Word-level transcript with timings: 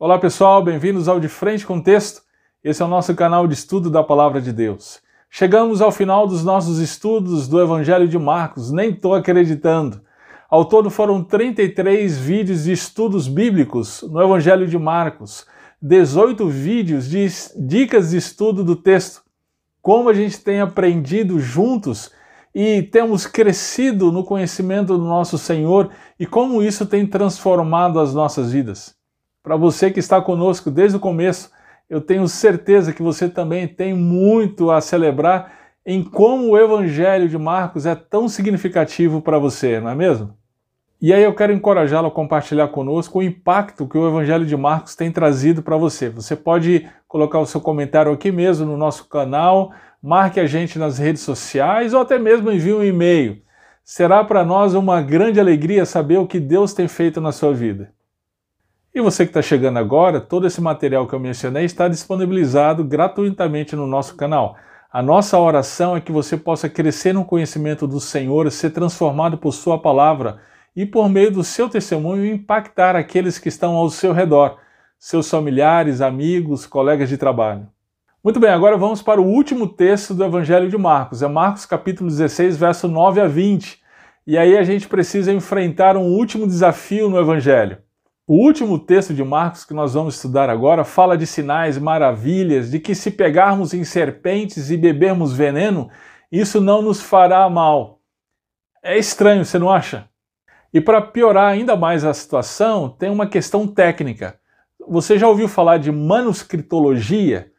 Olá 0.00 0.16
pessoal, 0.16 0.62
bem-vindos 0.62 1.08
ao 1.08 1.18
De 1.18 1.26
Frente 1.26 1.66
com 1.66 1.80
Texto. 1.80 2.22
Esse 2.62 2.80
é 2.80 2.84
o 2.84 2.88
nosso 2.88 3.12
canal 3.16 3.48
de 3.48 3.54
estudo 3.54 3.90
da 3.90 4.00
Palavra 4.00 4.40
de 4.40 4.52
Deus. 4.52 5.00
Chegamos 5.28 5.82
ao 5.82 5.90
final 5.90 6.24
dos 6.24 6.44
nossos 6.44 6.78
estudos 6.78 7.48
do 7.48 7.60
Evangelho 7.60 8.06
de 8.06 8.16
Marcos, 8.16 8.70
nem 8.70 8.90
estou 8.90 9.12
acreditando. 9.12 10.00
Ao 10.48 10.64
todo 10.64 10.88
foram 10.88 11.24
33 11.24 12.16
vídeos 12.16 12.62
de 12.62 12.70
estudos 12.70 13.26
bíblicos 13.26 14.04
no 14.08 14.22
Evangelho 14.22 14.68
de 14.68 14.78
Marcos, 14.78 15.44
18 15.82 16.46
vídeos 16.46 17.10
de 17.10 17.26
dicas 17.56 18.10
de 18.10 18.18
estudo 18.18 18.62
do 18.62 18.76
texto. 18.76 19.22
Como 19.82 20.08
a 20.08 20.14
gente 20.14 20.38
tem 20.38 20.60
aprendido 20.60 21.40
juntos 21.40 22.12
e 22.54 22.84
temos 22.84 23.26
crescido 23.26 24.12
no 24.12 24.22
conhecimento 24.22 24.96
do 24.96 25.04
nosso 25.04 25.36
Senhor 25.36 25.90
e 26.20 26.24
como 26.24 26.62
isso 26.62 26.86
tem 26.86 27.04
transformado 27.04 27.98
as 27.98 28.14
nossas 28.14 28.52
vidas. 28.52 28.96
Para 29.48 29.56
você 29.56 29.90
que 29.90 29.98
está 29.98 30.20
conosco 30.20 30.70
desde 30.70 30.98
o 30.98 31.00
começo, 31.00 31.50
eu 31.88 32.02
tenho 32.02 32.28
certeza 32.28 32.92
que 32.92 33.02
você 33.02 33.30
também 33.30 33.66
tem 33.66 33.94
muito 33.94 34.70
a 34.70 34.78
celebrar 34.78 35.50
em 35.86 36.04
como 36.04 36.50
o 36.50 36.58
Evangelho 36.58 37.26
de 37.30 37.38
Marcos 37.38 37.86
é 37.86 37.94
tão 37.94 38.28
significativo 38.28 39.22
para 39.22 39.38
você, 39.38 39.80
não 39.80 39.88
é 39.88 39.94
mesmo? 39.94 40.34
E 41.00 41.14
aí 41.14 41.22
eu 41.22 41.34
quero 41.34 41.54
encorajá-lo 41.54 42.08
a 42.08 42.10
compartilhar 42.10 42.68
conosco 42.68 43.20
o 43.20 43.22
impacto 43.22 43.88
que 43.88 43.96
o 43.96 44.06
Evangelho 44.06 44.44
de 44.44 44.54
Marcos 44.54 44.94
tem 44.94 45.10
trazido 45.10 45.62
para 45.62 45.78
você. 45.78 46.10
Você 46.10 46.36
pode 46.36 46.86
colocar 47.08 47.38
o 47.38 47.46
seu 47.46 47.62
comentário 47.62 48.12
aqui 48.12 48.30
mesmo 48.30 48.66
no 48.66 48.76
nosso 48.76 49.08
canal, 49.08 49.72
marque 50.02 50.38
a 50.38 50.44
gente 50.44 50.78
nas 50.78 50.98
redes 50.98 51.22
sociais 51.22 51.94
ou 51.94 52.02
até 52.02 52.18
mesmo 52.18 52.52
envie 52.52 52.74
um 52.74 52.84
e-mail. 52.84 53.38
Será 53.82 54.22
para 54.22 54.44
nós 54.44 54.74
uma 54.74 55.00
grande 55.00 55.40
alegria 55.40 55.86
saber 55.86 56.18
o 56.18 56.26
que 56.26 56.38
Deus 56.38 56.74
tem 56.74 56.86
feito 56.86 57.18
na 57.18 57.32
sua 57.32 57.54
vida. 57.54 57.96
E 58.98 59.00
você 59.00 59.24
que 59.24 59.30
está 59.30 59.40
chegando 59.40 59.76
agora, 59.76 60.20
todo 60.20 60.44
esse 60.44 60.60
material 60.60 61.06
que 61.06 61.14
eu 61.14 61.20
mencionei 61.20 61.64
está 61.64 61.86
disponibilizado 61.86 62.82
gratuitamente 62.82 63.76
no 63.76 63.86
nosso 63.86 64.16
canal. 64.16 64.56
A 64.92 65.00
nossa 65.00 65.38
oração 65.38 65.96
é 65.96 66.00
que 66.00 66.10
você 66.10 66.36
possa 66.36 66.68
crescer 66.68 67.12
no 67.12 67.24
conhecimento 67.24 67.86
do 67.86 68.00
Senhor, 68.00 68.50
ser 68.50 68.70
transformado 68.70 69.38
por 69.38 69.52
Sua 69.52 69.80
palavra 69.80 70.40
e, 70.74 70.84
por 70.84 71.08
meio 71.08 71.30
do 71.30 71.44
seu 71.44 71.68
testemunho, 71.68 72.26
impactar 72.26 72.96
aqueles 72.96 73.38
que 73.38 73.48
estão 73.48 73.76
ao 73.76 73.88
seu 73.88 74.12
redor, 74.12 74.58
seus 74.98 75.30
familiares, 75.30 76.00
amigos, 76.00 76.66
colegas 76.66 77.08
de 77.08 77.16
trabalho. 77.16 77.68
Muito 78.24 78.40
bem, 78.40 78.50
agora 78.50 78.76
vamos 78.76 79.00
para 79.00 79.20
o 79.20 79.28
último 79.28 79.68
texto 79.68 80.12
do 80.12 80.24
Evangelho 80.24 80.68
de 80.68 80.76
Marcos. 80.76 81.22
É 81.22 81.28
Marcos 81.28 81.64
capítulo 81.64 82.10
16, 82.10 82.56
verso 82.56 82.88
9 82.88 83.20
a 83.20 83.28
20. 83.28 83.80
E 84.26 84.36
aí 84.36 84.58
a 84.58 84.64
gente 84.64 84.88
precisa 84.88 85.32
enfrentar 85.32 85.96
um 85.96 86.16
último 86.16 86.48
desafio 86.48 87.08
no 87.08 87.16
Evangelho. 87.16 87.78
O 88.30 88.44
último 88.44 88.78
texto 88.78 89.14
de 89.14 89.24
Marcos 89.24 89.64
que 89.64 89.72
nós 89.72 89.94
vamos 89.94 90.16
estudar 90.16 90.50
agora 90.50 90.84
fala 90.84 91.16
de 91.16 91.26
sinais, 91.26 91.78
maravilhas, 91.78 92.70
de 92.70 92.78
que 92.78 92.94
se 92.94 93.10
pegarmos 93.10 93.72
em 93.72 93.84
serpentes 93.84 94.70
e 94.70 94.76
bebermos 94.76 95.32
veneno, 95.32 95.88
isso 96.30 96.60
não 96.60 96.82
nos 96.82 97.00
fará 97.00 97.48
mal. 97.48 98.02
É 98.82 98.98
estranho, 98.98 99.46
você 99.46 99.58
não 99.58 99.70
acha? 99.70 100.10
E 100.74 100.78
para 100.78 101.00
piorar 101.00 101.50
ainda 101.50 101.74
mais 101.74 102.04
a 102.04 102.12
situação, 102.12 102.90
tem 102.90 103.08
uma 103.08 103.26
questão 103.26 103.66
técnica. 103.66 104.38
Você 104.86 105.18
já 105.18 105.26
ouviu 105.26 105.48
falar 105.48 105.78
de 105.78 105.90
manuscritologia? 105.90 107.50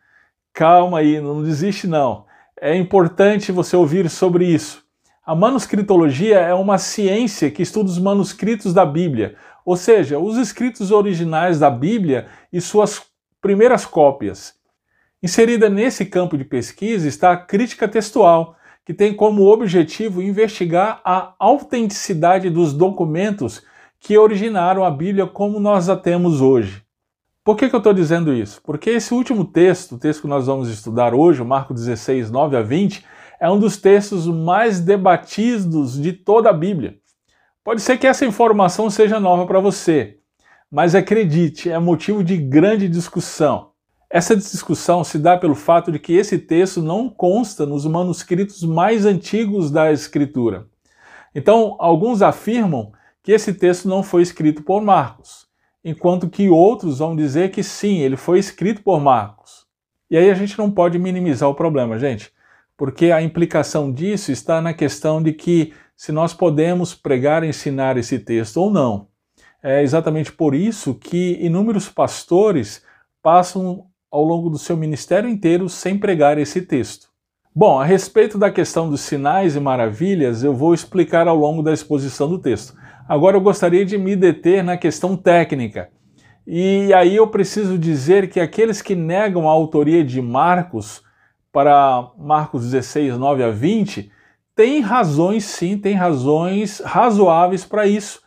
Calma 0.54 1.00
aí, 1.00 1.20
não 1.20 1.42
desiste 1.42 1.88
não. 1.88 2.28
É 2.62 2.76
importante 2.76 3.52
você 3.52 3.76
ouvir 3.76 4.08
sobre 4.08 4.46
isso. 4.46 4.88
A 5.26 5.36
manuscritologia 5.36 6.40
é 6.40 6.54
uma 6.54 6.78
ciência 6.78 7.52
que 7.52 7.62
estuda 7.62 7.90
os 7.90 8.00
manuscritos 8.00 8.74
da 8.74 8.86
Bíblia, 8.86 9.36
ou 9.66 9.76
seja, 9.76 10.18
os 10.18 10.38
escritos 10.38 10.92
originais 10.92 11.60
da 11.60 11.70
Bíblia 11.70 12.28
e 12.52 12.60
suas 12.60 13.02
primeiras 13.42 13.86
cópias. 13.86 14.54
Inserida 15.22 15.70
nesse 15.70 16.06
campo 16.06 16.38
de 16.38 16.46
pesquisa 16.46 17.08
está 17.08 17.32
a 17.32 17.38
crítica 17.38 17.88
textual, 17.88 18.56
que 18.86 18.94
tem 18.94 19.14
como 19.14 19.44
objetivo 19.44 20.22
investigar 20.22 21.02
a 21.04 21.34
autenticidade 21.38 22.50
dos 22.50 22.74
documentos 22.74 23.62
que 24.00 24.18
originaram 24.18 24.84
a 24.84 24.90
Bíblia 24.90 25.28
como 25.28 25.60
nós 25.60 25.90
a 25.90 25.96
temos 25.96 26.42
hoje. 26.42 26.82
Por 27.44 27.56
que, 27.56 27.70
que 27.70 27.76
eu 27.76 27.80
estou 27.80 27.94
dizendo 27.94 28.34
isso? 28.34 28.62
Porque 28.64 28.90
esse 28.92 29.14
último 29.14 29.44
texto, 29.44 29.96
o 29.96 30.00
texto 30.00 30.22
que 30.22 30.28
nós 30.28 30.48
vamos 30.48 30.70
estudar 30.70 31.14
hoje, 31.14 31.44
Marco 31.44 31.74
16, 31.74 32.32
9 32.32 32.56
a 32.56 32.62
20, 32.62 33.06
é 33.40 33.50
um 33.50 33.60
dos 33.60 33.78
textos 33.78 34.28
mais 34.28 34.80
debatidos 34.80 36.00
de 36.00 36.14
toda 36.14 36.50
a 36.50 36.54
Bíblia. 36.54 36.98
Pode 37.64 37.82
ser 37.82 37.98
que 37.98 38.08
essa 38.08 38.26
informação 38.26 38.90
seja 38.90 39.20
nova 39.20 39.46
para 39.46 39.60
você, 39.60 40.18
mas 40.72 40.96
acredite, 40.96 41.70
é 41.70 41.78
motivo 41.80 42.24
de 42.24 42.38
grande 42.38 42.88
discussão. 42.88 43.70
Essa 44.10 44.36
discussão 44.36 45.04
se 45.04 45.20
dá 45.20 45.38
pelo 45.38 45.56
fato 45.56 45.92
de 45.92 46.00
que 46.00 46.14
esse 46.14 46.40
texto 46.40 46.82
não 46.82 47.10
consta 47.10 47.66
nos 47.66 47.86
manuscritos 47.86 48.64
mais 48.64 49.06
antigos 49.06 49.70
da 49.70 49.92
Escritura. 49.92 50.68
Então, 51.34 51.76
alguns 51.80 52.22
afirmam 52.22 52.92
que 53.22 53.32
esse 53.32 53.54
texto 53.54 53.88
não 53.88 54.02
foi 54.02 54.24
escrito 54.24 54.64
por 54.64 54.82
Marcos 54.82 55.50
enquanto 55.84 56.30
que 56.30 56.50
outros 56.50 57.00
vão 57.00 57.16
dizer 57.16 57.52
que 57.52 57.64
sim, 57.64 58.00
ele 58.00 58.18
foi 58.18 58.40
escrito 58.40 58.84
por 58.84 59.00
Marcos. 59.00 59.66
E 60.10 60.18
aí 60.18 60.30
a 60.30 60.34
gente 60.34 60.58
não 60.58 60.72
pode 60.72 60.98
minimizar 60.98 61.50
o 61.50 61.56
problema, 61.56 61.98
gente, 61.98 62.32
porque 62.80 63.12
a 63.12 63.22
implicação 63.22 63.92
disso 63.92 64.32
está 64.32 64.62
na 64.62 64.74
questão 64.74 65.22
de 65.22 65.34
que 65.34 65.74
se 65.98 66.14
nós 66.14 66.34
podemos 66.34 66.96
pregar 66.96 67.44
e 67.44 67.50
ensinar 67.50 67.98
esse 67.98 68.18
texto 68.18 68.56
ou 68.56 68.72
não. 68.72 69.10
É 69.62 69.84
exatamente 69.84 70.32
por 70.32 70.56
isso 70.56 70.96
que 70.96 71.38
inúmeros 71.42 71.90
pastores 71.90 72.82
passam 73.22 73.88
ao 74.10 74.24
longo 74.24 74.50
do 74.50 74.58
seu 74.58 74.78
ministério 74.78 75.30
inteiro 75.30 75.68
sem 75.68 75.98
pregar 75.98 76.38
esse 76.38 76.62
texto. 76.62 77.10
Bom, 77.54 77.78
a 77.78 77.84
respeito 77.84 78.38
da 78.38 78.50
questão 78.50 78.90
dos 78.90 79.02
sinais 79.02 79.58
e 79.58 79.60
maravilhas, 79.60 80.42
eu 80.42 80.54
vou 80.54 80.74
explicar 80.74 81.28
ao 81.28 81.36
longo 81.36 81.62
da 81.62 81.74
exposição 81.74 82.30
do 82.30 82.40
texto. 82.40 82.74
Agora 83.10 83.36
eu 83.36 83.42
gostaria 83.42 83.84
de 83.86 83.98
me 83.98 84.16
deter 84.16 84.64
na 84.64 84.78
questão 84.78 85.18
técnica. 85.18 85.90
E 86.48 86.94
aí 86.94 87.18
eu 87.18 87.28
preciso 87.28 87.78
dizer 87.78 88.30
que 88.30 88.40
aqueles 88.40 88.82
que 88.82 88.96
negam 88.96 89.50
a 89.50 89.52
autoria 89.52 90.02
de 90.02 90.22
Marcos 90.22 91.04
para 91.52 92.12
Marcos 92.18 92.64
16, 92.64 93.18
9 93.18 93.44
a 93.44 93.50
20, 93.50 94.12
têm 94.56 94.82
razões 94.82 95.46
sim, 95.46 95.78
têm 95.78 95.96
razões 95.96 96.82
razoáveis 96.86 97.66
para 97.66 97.88
isso. 97.88 98.22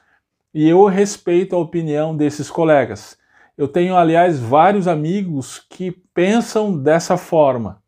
E 0.55 0.69
eu 0.69 0.85
respeito 0.87 1.55
a 1.55 1.59
opinião 1.59 2.17
desses 2.17 2.51
colegas. 2.51 3.17
Eu 3.57 3.69
tenho, 3.69 3.97
aliás, 3.97 4.39
vários 4.39 4.89
amigos 4.89 5.65
que 5.71 5.91
pensam 6.15 6.77
dessa 6.77 7.17
forma. 7.17 7.83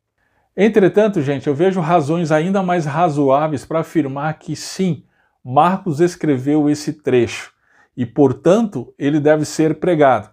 Entretanto, 0.56 1.20
gente, 1.20 1.46
eu 1.46 1.54
vejo 1.54 1.80
razões 1.80 2.30
ainda 2.30 2.62
mais 2.62 2.86
razoáveis 2.86 3.64
para 3.64 3.80
afirmar 3.80 4.38
que 4.38 4.54
sim, 4.54 5.04
Marcos 5.42 6.00
escreveu 6.00 6.70
esse 6.70 6.92
trecho 6.92 7.52
e, 7.96 8.06
portanto, 8.06 8.94
ele 8.98 9.20
deve 9.20 9.44
ser 9.44 9.78
pregado. 9.78 10.30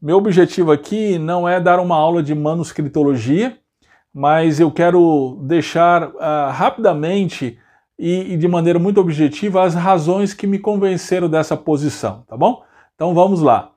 Meu 0.00 0.16
objetivo 0.16 0.72
aqui 0.72 1.16
não 1.18 1.48
é 1.48 1.60
dar 1.60 1.78
uma 1.78 1.96
aula 1.96 2.22
de 2.22 2.34
manuscritologia, 2.34 3.56
mas 4.12 4.60
eu 4.60 4.70
quero 4.70 5.38
deixar 5.42 6.08
uh, 6.08 6.50
rapidamente 6.50 7.58
e, 7.98 8.34
e, 8.34 8.36
de 8.36 8.48
maneira 8.48 8.78
muito 8.78 9.00
objetiva 9.00 9.62
as 9.62 9.74
razões 9.74 10.34
que 10.34 10.46
me 10.46 10.58
convenceram 10.58 11.28
dessa 11.28 11.56
posição, 11.56 12.24
tá 12.26 12.36
bom? 12.36 12.62
Então 12.94 13.14
vamos 13.14 13.40
lá. 13.40 13.72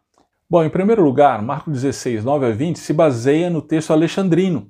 Bom, 0.49 0.63
em 0.63 0.69
primeiro 0.69 1.03
lugar, 1.03 1.41
Marcos 1.41 1.73
16, 1.73 2.23
9 2.23 2.45
a 2.45 2.51
20 2.51 2.77
se 2.77 2.93
baseia 2.93 3.49
no 3.49 3.61
texto 3.61 3.91
alexandrino, 3.91 4.69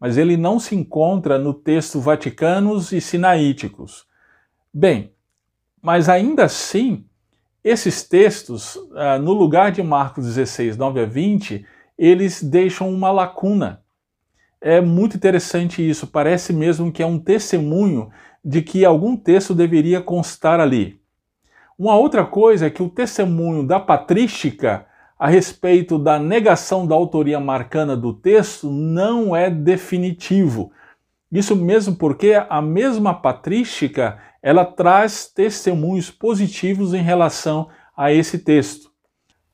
mas 0.00 0.16
ele 0.16 0.36
não 0.36 0.58
se 0.58 0.74
encontra 0.74 1.38
no 1.38 1.54
texto 1.54 2.00
vaticanos 2.00 2.92
e 2.92 3.00
sinaíticos. 3.00 4.06
Bem, 4.72 5.12
mas 5.80 6.08
ainda 6.08 6.44
assim, 6.44 7.04
esses 7.62 8.02
textos, 8.02 8.74
uh, 8.76 9.18
no 9.22 9.32
lugar 9.32 9.70
de 9.70 9.82
Marcos 9.82 10.24
16, 10.24 10.76
9 10.76 11.00
a 11.00 11.06
20, 11.06 11.64
eles 11.96 12.42
deixam 12.42 12.92
uma 12.92 13.12
lacuna. 13.12 13.83
É 14.66 14.80
muito 14.80 15.14
interessante 15.14 15.86
isso, 15.86 16.06
parece 16.06 16.50
mesmo 16.50 16.90
que 16.90 17.02
é 17.02 17.06
um 17.06 17.18
testemunho 17.18 18.08
de 18.42 18.62
que 18.62 18.82
algum 18.82 19.14
texto 19.14 19.54
deveria 19.54 20.00
constar 20.00 20.58
ali. 20.58 20.98
Uma 21.78 21.96
outra 21.96 22.24
coisa 22.24 22.64
é 22.64 22.70
que 22.70 22.82
o 22.82 22.88
testemunho 22.88 23.66
da 23.66 23.78
patrística 23.78 24.86
a 25.18 25.28
respeito 25.28 25.98
da 25.98 26.18
negação 26.18 26.86
da 26.86 26.94
autoria 26.94 27.38
marcana 27.38 27.94
do 27.94 28.14
texto 28.14 28.70
não 28.70 29.36
é 29.36 29.50
definitivo. 29.50 30.72
Isso 31.30 31.54
mesmo 31.54 31.96
porque 31.96 32.32
a 32.48 32.62
mesma 32.62 33.12
patrística 33.12 34.18
ela 34.42 34.64
traz 34.64 35.26
testemunhos 35.26 36.10
positivos 36.10 36.94
em 36.94 37.02
relação 37.02 37.68
a 37.94 38.10
esse 38.10 38.38
texto. 38.38 38.90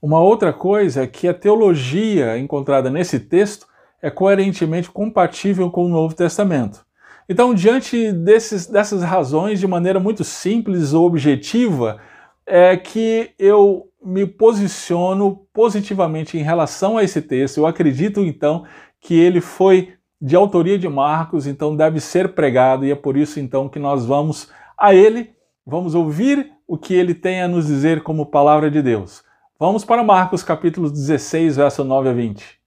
Uma 0.01 0.21
outra 0.21 0.53
coisa 0.53 1.03
é 1.03 1.07
que 1.09 1.27
a 1.27 1.35
teologia 1.35 2.39
encontrada 2.39 2.89
nesse 2.89 3.19
texto 3.19 3.69
é 4.03 4.11
coerentemente 4.11 4.91
compatível 4.91 5.71
com 5.71 5.85
o 5.85 5.89
Novo 5.89 6.15
Testamento. 6.15 6.85
Então, 7.29 7.55
diante 7.55 8.13
desses, 8.13 8.67
dessas 8.67 9.03
razões, 9.03 9.61
de 9.61 9.67
maneira 9.67 10.01
muito 10.01 10.25
simples 10.25 10.93
ou 10.93 11.07
objetiva, 11.07 12.01
é 12.45 12.77
que 12.77 13.31
eu 13.39 13.89
me 14.05 14.27
posiciono 14.27 15.47
positivamente 15.53 16.37
em 16.37 16.43
relação 16.43 16.99
a 16.99 17.05
esse 17.05 17.23
texto. 17.23 17.59
Eu 17.59 17.67
acredito 17.67 18.21
então 18.21 18.65
que 19.01 19.15
ele 19.15 19.41
foi 19.41 19.95
de 20.21 20.35
autoria 20.35 20.79
de 20.79 20.89
Marcos, 20.89 21.47
então 21.47 21.77
deve 21.77 22.01
ser 22.01 22.35
pregado 22.35 22.85
e 22.85 22.91
é 22.91 22.97
por 22.97 23.17
isso 23.17 23.39
então 23.39 23.69
que 23.69 23.79
nós 23.79 24.05
vamos 24.05 24.51
a 24.77 24.95
ele, 24.95 25.31
vamos 25.65 25.95
ouvir 25.95 26.51
o 26.67 26.77
que 26.77 26.95
ele 26.95 27.15
tem 27.15 27.43
a 27.43 27.49
nos 27.49 27.67
dizer 27.67 28.03
como 28.03 28.27
palavra 28.27 28.71
de 28.71 28.83
Deus. 28.83 29.23
Vamos 29.59 29.85
para 29.85 30.03
Marcos 30.03 30.43
capítulo 30.43 30.91
16, 30.91 31.57
verso 31.57 31.85
9 31.85 32.09
a 32.09 32.13
20. 32.13 32.60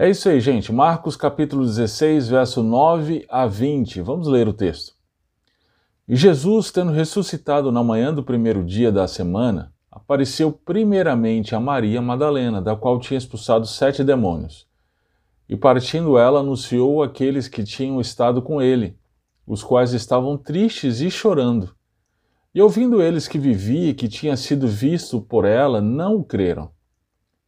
É 0.00 0.08
isso 0.08 0.28
aí, 0.28 0.40
gente. 0.40 0.72
Marcos 0.72 1.16
capítulo 1.16 1.64
16, 1.64 2.28
verso 2.28 2.62
9 2.62 3.26
a 3.28 3.48
20. 3.48 4.00
Vamos 4.00 4.28
ler 4.28 4.46
o 4.46 4.52
texto. 4.52 4.92
E 6.06 6.14
Jesus, 6.14 6.70
tendo 6.70 6.92
ressuscitado 6.92 7.72
na 7.72 7.82
manhã 7.82 8.14
do 8.14 8.22
primeiro 8.22 8.64
dia 8.64 8.92
da 8.92 9.08
semana, 9.08 9.72
apareceu 9.90 10.52
primeiramente 10.52 11.52
a 11.52 11.58
Maria 11.58 12.00
Madalena, 12.00 12.62
da 12.62 12.76
qual 12.76 13.00
tinha 13.00 13.18
expulsado 13.18 13.66
sete 13.66 14.04
demônios. 14.04 14.68
E 15.48 15.56
partindo 15.56 16.16
ela, 16.16 16.38
anunciou 16.38 17.02
aqueles 17.02 17.48
que 17.48 17.64
tinham 17.64 18.00
estado 18.00 18.40
com 18.40 18.62
ele, 18.62 18.96
os 19.44 19.64
quais 19.64 19.92
estavam 19.94 20.38
tristes 20.38 21.00
e 21.00 21.10
chorando. 21.10 21.74
E 22.54 22.62
ouvindo 22.62 23.02
eles 23.02 23.26
que 23.26 23.36
vivia 23.36 23.90
e 23.90 23.94
que 23.94 24.06
tinha 24.06 24.36
sido 24.36 24.68
visto 24.68 25.20
por 25.20 25.44
ela, 25.44 25.80
não 25.80 26.14
o 26.14 26.24
creram. 26.24 26.70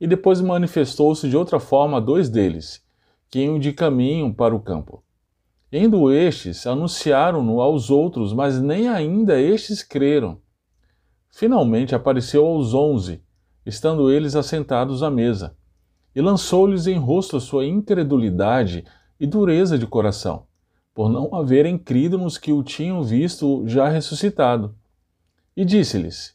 E 0.00 0.06
depois 0.06 0.40
manifestou-se 0.40 1.28
de 1.28 1.36
outra 1.36 1.60
forma 1.60 1.98
a 1.98 2.00
dois 2.00 2.28
deles, 2.30 2.82
que 3.28 3.40
iam 3.40 3.58
de 3.58 3.72
caminho 3.72 4.32
para 4.32 4.54
o 4.54 4.60
campo. 4.60 5.04
Indo 5.72 6.10
estes, 6.10 6.66
anunciaram-no 6.66 7.60
aos 7.60 7.90
outros, 7.90 8.32
mas 8.32 8.60
nem 8.60 8.88
ainda 8.88 9.40
estes 9.40 9.82
creram. 9.82 10.40
Finalmente 11.30 11.94
apareceu 11.94 12.44
aos 12.44 12.74
onze, 12.74 13.22
estando 13.64 14.10
eles 14.10 14.34
assentados 14.34 15.02
à 15.02 15.10
mesa, 15.10 15.56
e 16.14 16.20
lançou-lhes 16.20 16.88
em 16.88 16.98
rosto 16.98 17.36
a 17.36 17.40
sua 17.40 17.64
incredulidade 17.64 18.84
e 19.18 19.26
dureza 19.26 19.78
de 19.78 19.86
coração, 19.86 20.44
por 20.92 21.08
não 21.08 21.32
haverem 21.34 21.78
crido 21.78 22.18
nos 22.18 22.36
que 22.36 22.52
o 22.52 22.64
tinham 22.64 23.04
visto 23.04 23.62
já 23.68 23.88
ressuscitado. 23.88 24.74
E 25.56 25.64
disse-lhes: 25.64 26.34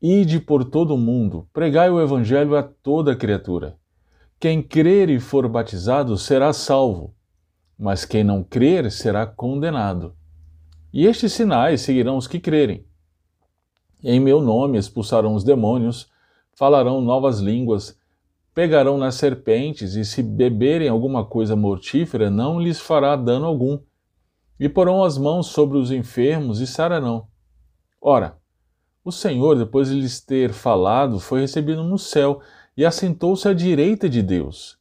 Ide 0.00 0.40
por 0.40 0.64
todo 0.64 0.94
o 0.94 0.98
mundo, 0.98 1.48
pregai 1.52 1.90
o 1.90 2.00
evangelho 2.00 2.56
a 2.56 2.62
toda 2.62 3.16
criatura. 3.16 3.76
Quem 4.38 4.62
crer 4.62 5.08
e 5.08 5.18
for 5.18 5.48
batizado 5.48 6.16
será 6.18 6.52
salvo 6.52 7.14
mas 7.78 8.04
quem 8.04 8.22
não 8.22 8.42
crer 8.42 8.90
será 8.90 9.26
condenado. 9.26 10.14
E 10.92 11.06
estes 11.06 11.32
sinais 11.32 11.80
seguirão 11.80 12.16
os 12.16 12.26
que 12.26 12.38
crerem. 12.38 12.86
Em 14.02 14.20
meu 14.20 14.40
nome 14.40 14.78
expulsarão 14.78 15.34
os 15.34 15.42
demônios, 15.42 16.10
falarão 16.52 17.00
novas 17.00 17.40
línguas, 17.40 17.98
pegarão 18.54 18.96
nas 18.96 19.16
serpentes, 19.16 19.96
e 19.96 20.04
se 20.04 20.22
beberem 20.22 20.88
alguma 20.88 21.24
coisa 21.24 21.56
mortífera, 21.56 22.30
não 22.30 22.60
lhes 22.60 22.80
fará 22.80 23.16
dano 23.16 23.46
algum. 23.46 23.78
E 24.60 24.68
porão 24.68 25.02
as 25.02 25.18
mãos 25.18 25.48
sobre 25.48 25.78
os 25.78 25.90
enfermos 25.90 26.60
e 26.60 26.66
sararão. 26.66 27.26
Ora, 28.00 28.38
o 29.04 29.12
Senhor, 29.12 29.56
depois 29.56 29.88
de 29.88 29.94
lhes 29.94 30.18
ter 30.18 30.52
falado, 30.52 31.20
foi 31.20 31.42
recebido 31.42 31.84
no 31.84 31.98
céu 31.98 32.40
e 32.74 32.84
assentou-se 32.86 33.46
à 33.46 33.52
direita 33.52 34.08
de 34.08 34.22
Deus. 34.22 34.78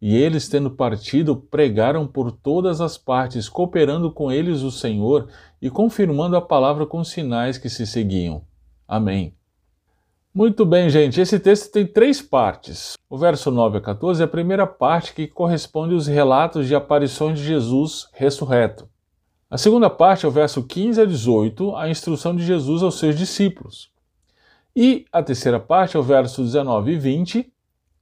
E 0.00 0.16
eles, 0.16 0.48
tendo 0.48 0.70
partido, 0.70 1.36
pregaram 1.36 2.06
por 2.06 2.30
todas 2.32 2.80
as 2.80 2.98
partes, 2.98 3.48
cooperando 3.48 4.12
com 4.12 4.30
eles 4.30 4.62
o 4.62 4.70
Senhor 4.70 5.28
e 5.60 5.70
confirmando 5.70 6.36
a 6.36 6.42
palavra 6.42 6.84
com 6.84 7.02
sinais 7.02 7.56
que 7.56 7.70
se 7.70 7.86
seguiam. 7.86 8.44
Amém. 8.86 9.34
Muito 10.34 10.66
bem, 10.66 10.90
gente. 10.90 11.20
Esse 11.20 11.38
texto 11.38 11.70
tem 11.70 11.86
três 11.86 12.20
partes. 12.20 12.94
O 13.08 13.16
verso 13.16 13.50
9 13.50 13.78
a 13.78 13.80
14 13.80 14.22
é 14.22 14.24
a 14.24 14.28
primeira 14.28 14.66
parte 14.66 15.14
que 15.14 15.28
corresponde 15.28 15.94
aos 15.94 16.06
relatos 16.06 16.66
de 16.66 16.74
aparições 16.74 17.38
de 17.38 17.44
Jesus 17.44 18.08
ressurreto. 18.12 18.88
A 19.52 19.58
segunda 19.58 19.90
parte 19.90 20.24
é 20.24 20.28
o 20.30 20.32
verso 20.32 20.62
15 20.62 21.02
a 21.02 21.04
18, 21.04 21.76
a 21.76 21.90
instrução 21.90 22.34
de 22.34 22.42
Jesus 22.42 22.82
aos 22.82 22.98
seus 22.98 23.14
discípulos. 23.14 23.90
E 24.74 25.04
a 25.12 25.22
terceira 25.22 25.60
parte 25.60 25.94
é 25.94 26.00
o 26.00 26.02
verso 26.02 26.42
19 26.42 26.92
e 26.92 26.98
20, 26.98 27.52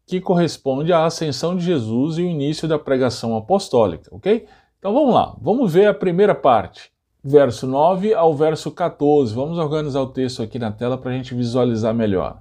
que 0.07 0.21
corresponde 0.21 0.93
à 0.93 1.05
ascensão 1.05 1.57
de 1.57 1.65
Jesus 1.65 2.19
e 2.19 2.23
o 2.23 2.25
início 2.25 2.69
da 2.69 2.79
pregação 2.79 3.37
apostólica, 3.37 4.09
ok? 4.15 4.47
Então 4.79 4.95
vamos 4.95 5.13
lá, 5.13 5.37
vamos 5.43 5.73
ver 5.73 5.87
a 5.87 5.93
primeira 5.93 6.37
parte, 6.37 6.93
verso 7.21 7.67
9 7.67 8.15
ao 8.15 8.33
verso 8.33 8.71
14. 8.71 9.35
Vamos 9.35 9.59
organizar 9.59 10.03
o 10.03 10.13
texto 10.13 10.45
aqui 10.45 10.57
na 10.57 10.71
tela 10.71 10.97
para 10.97 11.11
a 11.11 11.15
gente 11.15 11.35
visualizar 11.35 11.93
melhor. 11.93 12.41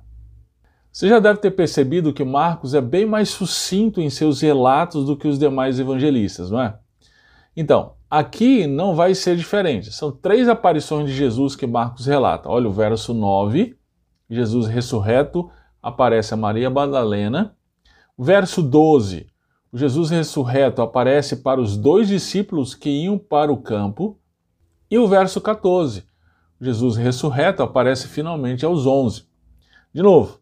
Você 0.92 1.10
já 1.10 1.18
deve 1.18 1.40
ter 1.40 1.50
percebido 1.50 2.14
que 2.14 2.24
Marcos 2.24 2.76
é 2.76 2.82
bem 2.82 3.08
mais 3.08 3.30
sucinto 3.30 4.02
em 4.02 4.10
seus 4.12 4.40
relatos 4.40 5.04
do 5.04 5.18
que 5.18 5.28
os 5.28 5.40
demais 5.40 5.80
evangelistas, 5.80 6.52
não 6.52 6.62
é? 6.62 6.78
Então, 7.56 7.94
aqui 8.10 8.66
não 8.68 8.96
vai 8.96 9.14
ser 9.14 9.36
diferente. 9.36 9.92
São 9.92 10.12
três 10.12 10.48
aparições 10.48 11.08
de 11.08 11.16
Jesus 11.16 11.56
que 11.56 11.68
Marcos 11.68 12.06
relata. 12.06 12.50
Olha 12.50 12.68
o 12.68 12.74
verso 12.74 13.14
9, 13.14 13.78
Jesus 14.30 14.68
ressurreto 14.68 15.50
aparece 15.82 16.34
a 16.34 16.38
Maria 16.38 16.70
Madalena 16.70 17.56
Verso 18.22 18.62
12: 18.62 19.28
o 19.72 19.78
Jesus 19.78 20.10
ressurreto 20.10 20.82
aparece 20.82 21.38
para 21.38 21.62
os 21.62 21.78
dois 21.78 22.10
discípulos 22.10 22.76
que 22.76 22.90
iam 22.90 23.18
para 23.18 23.50
o 23.50 23.62
campo. 23.62 24.20
E 24.92 24.98
o 24.98 25.08
verso 25.08 25.40
14: 25.40 26.04
Jesus 26.60 26.98
ressurreto 26.98 27.64
aparece 27.64 28.10
finalmente 28.10 28.66
aos 28.66 28.86
11. 28.86 29.24
De 29.94 30.02
novo, 30.02 30.38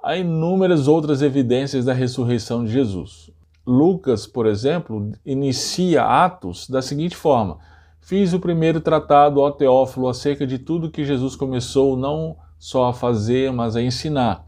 há 0.00 0.16
inúmeras 0.16 0.86
outras 0.86 1.20
evidências 1.20 1.84
da 1.84 1.92
ressurreição 1.92 2.64
de 2.64 2.70
Jesus. 2.70 3.28
Lucas, 3.66 4.26
por 4.26 4.46
exemplo, 4.46 5.10
inicia 5.24 6.04
Atos 6.04 6.68
da 6.68 6.80
seguinte 6.80 7.16
forma: 7.16 7.58
Fiz 8.00 8.32
o 8.32 8.38
primeiro 8.38 8.80
tratado 8.80 9.40
ao 9.40 9.50
Teófilo 9.50 10.08
acerca 10.08 10.46
de 10.46 10.58
tudo 10.58 10.90
que 10.90 11.04
Jesus 11.04 11.34
começou 11.34 11.96
não 11.96 12.36
só 12.58 12.88
a 12.88 12.92
fazer, 12.92 13.52
mas 13.52 13.74
a 13.74 13.82
ensinar. 13.82 14.46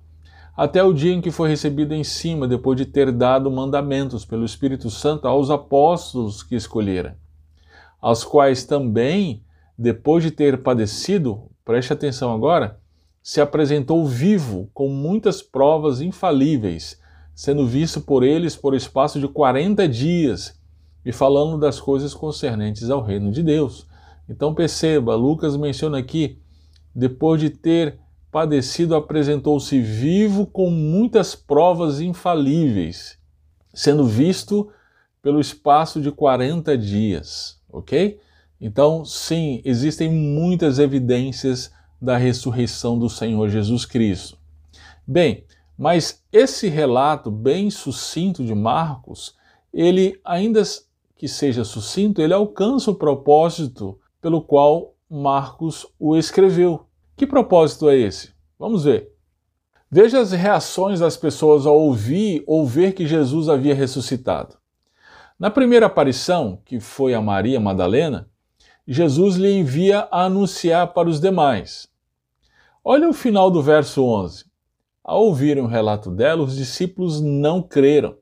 Até 0.57 0.83
o 0.83 0.93
dia 0.93 1.13
em 1.13 1.21
que 1.21 1.31
foi 1.31 1.49
recebido 1.49 1.95
em 1.95 2.05
cima, 2.05 2.47
depois 2.47 2.77
de 2.77 2.87
ter 2.87 3.11
dado 3.11 3.51
mandamentos 3.51 4.25
pelo 4.25 4.45
Espírito 4.45 4.91
Santo 4.91 5.27
aos 5.27 5.51
apóstolos 5.51 6.43
que 6.43 6.55
escolhera, 6.55 7.19
aos 8.01 8.23
quais 8.25 8.65
também, 8.65 9.43
depois 9.77 10.23
de 10.23 10.31
ter 10.31 10.63
padecido, 10.63 11.51
preste 11.65 11.93
atenção 11.93 12.33
agora, 12.33 12.79
se 13.23 13.41
apresentou 13.41 14.07
vivo 14.07 14.71
com 14.73 14.89
muitas 14.89 15.43
provas 15.43 16.01
infalíveis, 16.01 17.01
sendo 17.39 17.65
visto 17.65 18.01
por 18.01 18.25
eles 18.25 18.57
por 18.57 18.75
espaço 18.75 19.21
de 19.21 19.29
40 19.29 19.87
dias 19.87 20.59
e 21.05 21.13
falando 21.13 21.57
das 21.57 21.79
coisas 21.79 22.13
concernentes 22.13 22.91
ao 22.91 23.01
reino 23.01 23.31
de 23.31 23.45
Deus. 23.45 23.87
Então 24.29 24.53
perceba, 24.53 25.15
Lucas 25.15 25.57
menciona 25.57 25.99
aqui, 25.99 26.41
depois 26.93 27.41
de 27.41 27.49
ter 27.49 27.97
padecido, 28.33 28.97
apresentou-se 28.97 29.81
vivo 29.81 30.47
com 30.47 30.69
muitas 30.69 31.37
provas 31.37 32.01
infalíveis, 32.01 33.17
sendo 33.73 34.05
visto 34.05 34.69
pelo 35.23 35.39
espaço 35.39 36.01
de 36.01 36.11
40 36.11 36.77
dias, 36.77 37.61
ok? 37.71 38.19
Então, 38.61 39.05
sim, 39.05 39.63
existem 39.65 40.11
muitas 40.11 40.81
evidências 40.81 41.71
da 42.03 42.17
ressurreição 42.17 42.99
do 42.99 43.09
Senhor 43.09 43.49
Jesus 43.49 43.85
Cristo. 43.85 44.37
Bem, 45.07 45.45
mas 45.79 46.25
esse 46.33 46.69
relato 46.69 47.31
bem 47.31 47.71
sucinto 47.71 48.45
de 48.45 48.53
Marcos, 48.53 49.37
ele, 49.73 50.21
ainda 50.25 50.61
que 51.17 51.29
seja 51.29 51.63
sucinto, 51.63 52.21
ele 52.21 52.35
alcança 52.35 52.91
o 52.91 52.97
propósito 52.97 53.97
pelo 54.21 54.43
qual 54.43 54.97
Marcos 55.09 55.87
o 55.97 56.17
escreveu. 56.17 56.85
Que 57.17 57.25
propósito 57.25 57.89
é 57.89 57.97
esse? 57.97 58.33
Vamos 58.59 58.83
ver. 58.83 59.13
Veja 59.89 60.21
as 60.21 60.33
reações 60.33 60.99
das 60.99 61.17
pessoas 61.17 61.65
ao 61.65 61.79
ouvir 61.79 62.43
ou 62.45 62.67
ver 62.67 62.93
que 62.93 63.07
Jesus 63.07 63.49
havia 63.49 63.75
ressuscitado. 63.75 64.57
Na 65.39 65.49
primeira 65.49 65.87
aparição, 65.87 66.61
que 66.65 66.81
foi 66.81 67.15
a 67.15 67.23
Maria 67.23 67.61
Madalena, 67.61 68.29
Jesus 68.87 69.37
lhe 69.37 69.53
envia 69.53 70.09
a 70.11 70.25
anunciar 70.25 70.93
para 70.93 71.09
os 71.09 71.21
demais. 71.21 71.89
Olha 72.85 73.09
o 73.09 73.13
final 73.13 73.49
do 73.49 73.63
verso 73.63 74.03
11. 74.03 74.48
Ao 75.09 75.25
ouvirem 75.25 75.63
o 75.63 75.67
relato 75.67 76.11
dela, 76.11 76.43
os 76.43 76.55
discípulos 76.55 77.19
não 77.19 77.63
creram. 77.63 78.19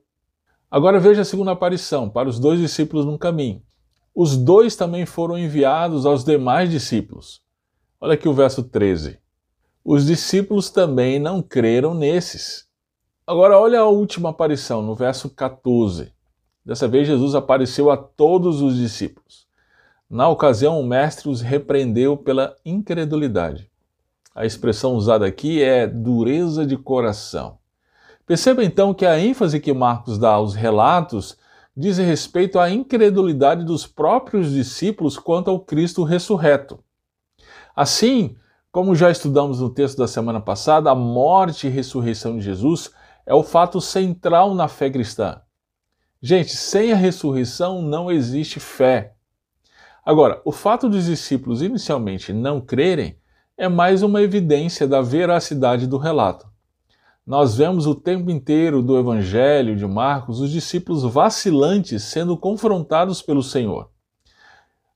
Agora 0.71 1.01
veja 1.01 1.23
a 1.23 1.25
segunda 1.25 1.51
aparição, 1.51 2.09
para 2.09 2.29
os 2.29 2.39
dois 2.39 2.61
discípulos 2.61 3.05
no 3.05 3.19
caminho. 3.19 3.61
Os 4.15 4.37
dois 4.37 4.73
também 4.73 5.05
foram 5.05 5.37
enviados 5.37 6.05
aos 6.05 6.23
demais 6.23 6.71
discípulos. 6.71 7.41
Olha 7.99 8.13
aqui 8.13 8.29
o 8.29 8.33
verso 8.33 8.63
13. 8.63 9.19
Os 9.83 10.05
discípulos 10.05 10.69
também 10.69 11.19
não 11.19 11.41
creram 11.41 11.93
nesses. 11.93 12.69
Agora, 13.27 13.59
olha 13.59 13.81
a 13.81 13.89
última 13.89 14.29
aparição, 14.29 14.81
no 14.81 14.95
verso 14.95 15.29
14. 15.29 16.13
Dessa 16.65 16.87
vez, 16.87 17.05
Jesus 17.05 17.35
apareceu 17.35 17.91
a 17.91 17.97
todos 17.97 18.61
os 18.61 18.77
discípulos. 18.77 19.45
Na 20.09 20.29
ocasião, 20.29 20.79
o 20.79 20.87
mestre 20.87 21.27
os 21.27 21.41
repreendeu 21.41 22.15
pela 22.15 22.55
incredulidade. 22.63 23.66
A 24.37 24.45
expressão 24.45 24.93
usada 24.93 25.25
aqui 25.25 25.63
é 25.63 25.87
dureza 25.87 26.63
de 26.63 26.77
coração. 26.77 27.57
Perceba 28.23 28.63
então 28.63 28.93
que 28.93 29.03
a 29.03 29.19
ênfase 29.19 29.59
que 29.59 29.73
Marcos 29.73 30.19
dá 30.19 30.29
aos 30.29 30.53
relatos 30.53 31.35
diz 31.75 31.97
respeito 31.97 32.59
à 32.59 32.69
incredulidade 32.69 33.65
dos 33.65 33.87
próprios 33.87 34.51
discípulos 34.51 35.17
quanto 35.17 35.49
ao 35.49 35.59
Cristo 35.59 36.03
ressurreto. 36.03 36.77
Assim, 37.75 38.35
como 38.71 38.93
já 38.93 39.09
estudamos 39.09 39.59
no 39.59 39.71
texto 39.71 39.97
da 39.97 40.07
semana 40.07 40.39
passada, 40.39 40.91
a 40.91 40.95
morte 40.95 41.65
e 41.65 41.71
ressurreição 41.71 42.37
de 42.37 42.43
Jesus 42.43 42.91
é 43.25 43.33
o 43.33 43.41
fato 43.41 43.81
central 43.81 44.53
na 44.53 44.67
fé 44.67 44.91
cristã. 44.91 45.41
Gente, 46.21 46.55
sem 46.55 46.93
a 46.93 46.95
ressurreição 46.95 47.81
não 47.81 48.11
existe 48.11 48.59
fé. 48.59 49.15
Agora, 50.05 50.39
o 50.45 50.51
fato 50.51 50.87
dos 50.87 51.05
discípulos 51.05 51.63
inicialmente 51.63 52.31
não 52.31 52.61
crerem 52.61 53.17
é 53.57 53.67
mais 53.67 54.03
uma 54.03 54.21
evidência 54.21 54.87
da 54.87 55.01
veracidade 55.01 55.87
do 55.87 55.97
relato. 55.97 56.45
Nós 57.25 57.57
vemos 57.57 57.87
o 57.87 57.95
tempo 57.95 58.29
inteiro 58.29 58.83
do 58.83 58.97
Evangelho 58.97 59.75
de 59.75 59.85
Marcos 59.87 60.39
os 60.39 60.51
discípulos 60.51 61.01
vacilantes 61.03 62.03
sendo 62.03 62.37
confrontados 62.37 63.19
pelo 63.19 63.41
Senhor. 63.41 63.89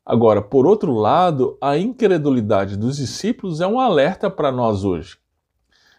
Agora, 0.05 0.43
por 0.43 0.67
outro 0.67 0.93
lado, 0.93 1.57
a 1.59 1.75
incredulidade 1.75 2.77
dos 2.77 2.97
discípulos 2.97 3.61
é 3.61 3.67
um 3.67 3.79
alerta 3.79 4.29
para 4.29 4.51
nós 4.51 4.83
hoje. 4.83 5.17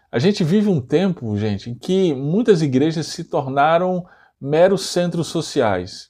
A 0.09 0.17
gente 0.17 0.43
vive 0.43 0.69
um 0.69 0.79
tempo, 0.79 1.37
gente, 1.37 1.69
em 1.69 1.75
que 1.75 2.13
muitas 2.13 2.61
igrejas 2.61 3.07
se 3.07 3.25
tornaram 3.25 4.05
meros 4.39 4.85
centros 4.85 5.27
sociais. 5.27 6.09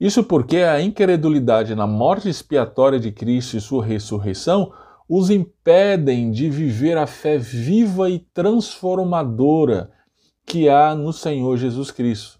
Isso 0.00 0.24
porque 0.24 0.58
a 0.58 0.80
incredulidade 0.80 1.74
na 1.74 1.86
morte 1.86 2.28
expiatória 2.28 2.98
de 2.98 3.12
Cristo 3.12 3.56
e 3.56 3.60
sua 3.60 3.84
ressurreição 3.84 4.72
os 5.08 5.30
impedem 5.30 6.30
de 6.30 6.50
viver 6.50 6.96
a 6.96 7.06
fé 7.06 7.38
viva 7.38 8.10
e 8.10 8.18
transformadora 8.18 9.90
que 10.44 10.68
há 10.68 10.94
no 10.94 11.12
Senhor 11.12 11.56
Jesus 11.56 11.90
Cristo. 11.90 12.38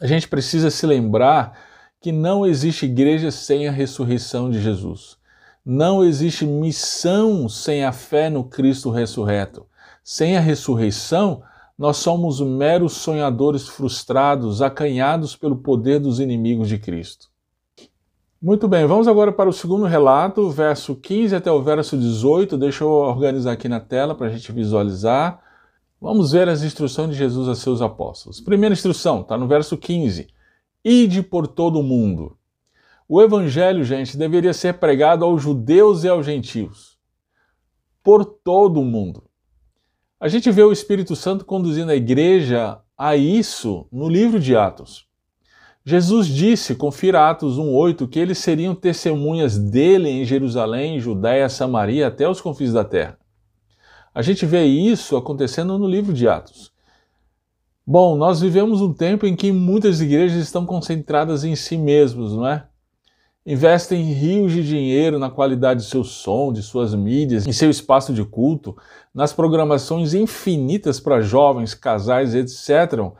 A 0.00 0.06
gente 0.06 0.28
precisa 0.28 0.70
se 0.70 0.86
lembrar 0.86 1.58
que 2.00 2.12
não 2.12 2.46
existe 2.46 2.86
igreja 2.86 3.30
sem 3.30 3.66
a 3.66 3.72
ressurreição 3.72 4.50
de 4.50 4.60
Jesus. 4.60 5.16
Não 5.64 6.04
existe 6.04 6.46
missão 6.46 7.48
sem 7.48 7.84
a 7.84 7.92
fé 7.92 8.30
no 8.30 8.44
Cristo 8.44 8.90
ressurreto. 8.90 9.66
Sem 10.02 10.36
a 10.36 10.40
ressurreição, 10.40 11.42
nós 11.76 11.98
somos 11.98 12.40
meros 12.40 12.94
sonhadores 12.94 13.68
frustrados, 13.68 14.62
acanhados 14.62 15.36
pelo 15.36 15.56
poder 15.56 15.98
dos 15.98 16.20
inimigos 16.20 16.68
de 16.68 16.78
Cristo. 16.78 17.28
Muito 18.40 18.68
bem, 18.68 18.86
vamos 18.86 19.08
agora 19.08 19.32
para 19.32 19.48
o 19.48 19.52
segundo 19.52 19.84
relato, 19.84 20.48
verso 20.48 20.94
15 20.94 21.34
até 21.34 21.50
o 21.50 21.60
verso 21.60 21.98
18. 21.98 22.56
Deixa 22.56 22.84
eu 22.84 22.88
organizar 22.88 23.50
aqui 23.50 23.68
na 23.68 23.80
tela 23.80 24.14
para 24.14 24.28
a 24.28 24.30
gente 24.30 24.52
visualizar. 24.52 25.42
Vamos 26.00 26.30
ver 26.30 26.48
as 26.48 26.62
instruções 26.62 27.10
de 27.10 27.16
Jesus 27.16 27.48
a 27.48 27.56
seus 27.56 27.82
apóstolos. 27.82 28.40
Primeira 28.40 28.72
instrução, 28.72 29.22
está 29.22 29.36
no 29.36 29.48
verso 29.48 29.76
15. 29.76 30.28
Ide 30.84 31.20
por 31.20 31.48
todo 31.48 31.80
o 31.80 31.82
mundo. 31.82 32.38
O 33.08 33.20
evangelho, 33.20 33.82
gente, 33.82 34.16
deveria 34.16 34.52
ser 34.52 34.74
pregado 34.74 35.24
aos 35.24 35.42
judeus 35.42 36.04
e 36.04 36.08
aos 36.08 36.24
gentios. 36.24 36.96
Por 38.04 38.24
todo 38.24 38.80
o 38.80 38.84
mundo. 38.84 39.24
A 40.20 40.28
gente 40.28 40.48
vê 40.52 40.62
o 40.62 40.70
Espírito 40.70 41.16
Santo 41.16 41.44
conduzindo 41.44 41.90
a 41.90 41.96
igreja 41.96 42.78
a 42.96 43.16
isso 43.16 43.88
no 43.90 44.08
livro 44.08 44.38
de 44.38 44.54
Atos. 44.54 45.07
Jesus 45.88 46.26
disse, 46.26 46.74
confira 46.74 47.30
Atos 47.30 47.56
1,8, 47.56 48.06
que 48.10 48.18
eles 48.18 48.36
seriam 48.36 48.74
testemunhas 48.74 49.56
dele 49.56 50.10
em 50.10 50.22
Jerusalém, 50.22 51.00
Judéia, 51.00 51.48
Samaria, 51.48 52.08
até 52.08 52.28
os 52.28 52.42
confins 52.42 52.74
da 52.74 52.84
terra. 52.84 53.18
A 54.14 54.20
gente 54.20 54.44
vê 54.44 54.64
isso 54.66 55.16
acontecendo 55.16 55.78
no 55.78 55.88
livro 55.88 56.12
de 56.12 56.28
Atos. 56.28 56.70
Bom, 57.86 58.16
nós 58.16 58.42
vivemos 58.42 58.82
um 58.82 58.92
tempo 58.92 59.24
em 59.24 59.34
que 59.34 59.50
muitas 59.50 60.02
igrejas 60.02 60.36
estão 60.42 60.66
concentradas 60.66 61.42
em 61.42 61.56
si 61.56 61.78
mesmos, 61.78 62.34
não 62.34 62.46
é? 62.46 62.66
Investem 63.46 64.12
rios 64.12 64.52
de 64.52 64.62
dinheiro 64.62 65.18
na 65.18 65.30
qualidade 65.30 65.80
de 65.80 65.86
seu 65.86 66.04
som, 66.04 66.52
de 66.52 66.62
suas 66.62 66.94
mídias, 66.94 67.46
em 67.46 67.52
seu 67.52 67.70
espaço 67.70 68.12
de 68.12 68.22
culto, 68.26 68.76
nas 69.14 69.32
programações 69.32 70.12
infinitas 70.12 71.00
para 71.00 71.22
jovens, 71.22 71.72
casais, 71.72 72.34
etc. 72.34 73.10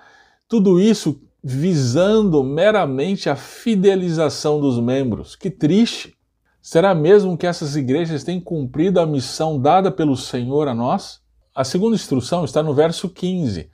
Tudo 0.47 0.79
isso 0.79 1.19
visando 1.43 2.43
meramente 2.43 3.31
a 3.31 3.37
fidelização 3.37 4.61
dos 4.61 4.81
membros. 4.81 5.37
Que 5.37 5.51
triste! 5.51 6.17
Será 6.61 6.95
mesmo 6.95 7.39
que 7.39 7.47
essas 7.47 7.77
igrejas 7.77 8.25
têm 8.25 8.41
cumprido 8.41 9.01
a 9.01 9.07
missão 9.07 9.61
dada 9.61 9.91
pelo 9.91 10.17
Senhor 10.17 10.69
a 10.69 10.75
nós? 10.75 11.21
A 11.55 11.65
segunda 11.65 11.95
instrução 11.95 12.45
está 12.45 12.63
no 12.63 12.75
verso 12.75 13.09
15: 13.09 13.71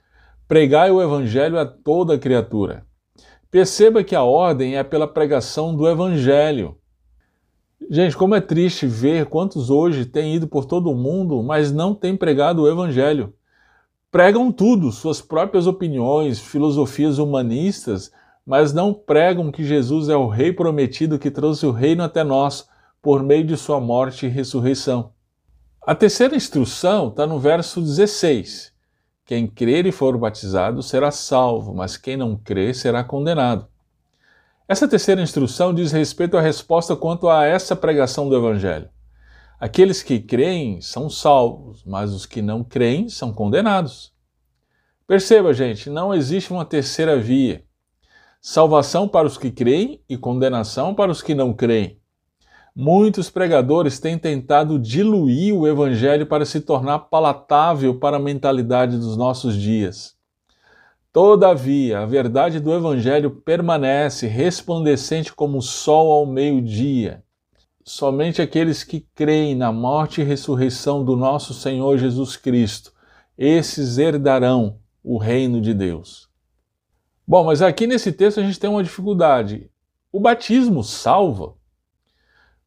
Pregai 0.47 0.91
o 0.91 1.01
evangelho 1.01 1.59
a 1.59 1.65
toda 1.65 2.17
criatura. 2.17 2.85
Perceba 3.49 4.03
que 4.03 4.15
a 4.15 4.23
ordem 4.23 4.77
é 4.77 4.83
pela 4.83 5.07
pregação 5.07 5.75
do 5.75 5.87
evangelho. 5.87 6.77
Gente, 7.89 8.15
como 8.15 8.35
é 8.35 8.41
triste 8.41 8.87
ver 8.87 9.25
quantos 9.25 9.69
hoje 9.69 10.05
têm 10.05 10.35
ido 10.35 10.47
por 10.47 10.65
todo 10.65 10.89
o 10.89 10.95
mundo, 10.95 11.41
mas 11.43 11.71
não 11.71 11.93
têm 11.93 12.15
pregado 12.15 12.63
o 12.63 12.69
evangelho 12.69 13.33
pregam 14.15 14.49
tudo, 14.49 14.93
suas 14.93 15.21
próprias 15.21 15.67
opiniões, 15.67 16.39
filosofias 16.39 17.17
humanistas, 17.17 18.13
mas 18.45 18.71
não 18.71 18.93
pregam 18.93 19.51
que 19.51 19.61
Jesus 19.61 20.07
é 20.07 20.15
o 20.15 20.29
Rei 20.29 20.53
prometido 20.53 21.19
que 21.19 21.29
trouxe 21.29 21.65
o 21.65 21.71
reino 21.71 22.01
até 22.01 22.23
nós 22.23 22.65
por 23.01 23.21
meio 23.21 23.43
de 23.43 23.57
sua 23.57 23.77
morte 23.81 24.25
e 24.25 24.29
ressurreição. 24.29 25.11
A 25.85 25.93
terceira 25.93 26.33
instrução 26.33 27.09
está 27.09 27.27
no 27.27 27.37
verso 27.41 27.81
16. 27.81 28.71
Quem 29.25 29.47
crer 29.47 29.85
e 29.85 29.91
for 29.91 30.17
batizado 30.17 30.81
será 30.81 31.11
salvo, 31.11 31.73
mas 31.73 31.97
quem 31.97 32.15
não 32.15 32.37
crer 32.37 32.73
será 32.73 33.03
condenado. 33.03 33.67
Essa 34.65 34.87
terceira 34.87 35.21
instrução 35.21 35.73
diz 35.73 35.91
respeito 35.91 36.37
à 36.37 36.41
resposta 36.41 36.95
quanto 36.95 37.27
a 37.27 37.43
essa 37.43 37.75
pregação 37.75 38.29
do 38.29 38.37
Evangelho. 38.37 38.87
Aqueles 39.57 40.03
que 40.03 40.19
creem 40.19 40.81
são 40.81 41.09
salvos, 41.09 41.81
mas 41.85 42.11
os 42.11 42.25
que 42.25 42.41
não 42.41 42.61
creem 42.61 43.07
são 43.07 43.31
condenados. 43.31 44.13
Perceba, 45.07 45.53
gente, 45.53 45.89
não 45.89 46.13
existe 46.13 46.51
uma 46.51 46.65
terceira 46.65 47.17
via. 47.17 47.63
Salvação 48.41 49.07
para 49.07 49.25
os 49.25 49.37
que 49.37 49.49
creem 49.49 50.03
e 50.09 50.17
condenação 50.17 50.93
para 50.93 51.09
os 51.09 51.21
que 51.21 51.33
não 51.33 51.53
creem. 51.53 51.97
Muitos 52.75 53.29
pregadores 53.29 53.97
têm 53.97 54.19
tentado 54.19 54.77
diluir 54.77 55.55
o 55.55 55.65
evangelho 55.65 56.27
para 56.27 56.43
se 56.43 56.59
tornar 56.59 56.99
palatável 56.99 57.97
para 57.97 58.17
a 58.17 58.19
mentalidade 58.19 58.97
dos 58.97 59.15
nossos 59.15 59.55
dias. 59.55 60.17
Todavia, 61.13 61.99
a 61.99 62.05
verdade 62.05 62.59
do 62.59 62.73
evangelho 62.73 63.31
permanece 63.31 64.27
resplandecente 64.27 65.33
como 65.33 65.59
o 65.59 65.61
sol 65.61 66.11
ao 66.11 66.25
meio-dia 66.25 67.24
somente 67.85 68.41
aqueles 68.41 68.83
que 68.83 69.01
creem 69.13 69.53
na 69.53 69.71
morte 69.71 70.19
e 70.19 70.23
ressurreição 70.23 71.05
do 71.05 71.15
nosso 71.15 71.53
Senhor 71.53 71.99
Jesus 71.99 72.35
Cristo, 72.35 72.91
esses 73.37 73.99
herdarão 73.99 74.79
o 75.03 75.19
reino 75.19 75.61
de 75.61 75.71
Deus. 75.71 76.27
Bom, 77.27 77.45
mas 77.45 77.61
aqui 77.61 77.85
nesse 77.85 78.11
texto 78.11 78.39
a 78.39 78.43
gente 78.43 78.59
tem 78.59 78.69
uma 78.69 78.83
dificuldade. 78.83 79.69
O 80.11 80.19
batismo 80.19 80.83
salva? 80.83 81.53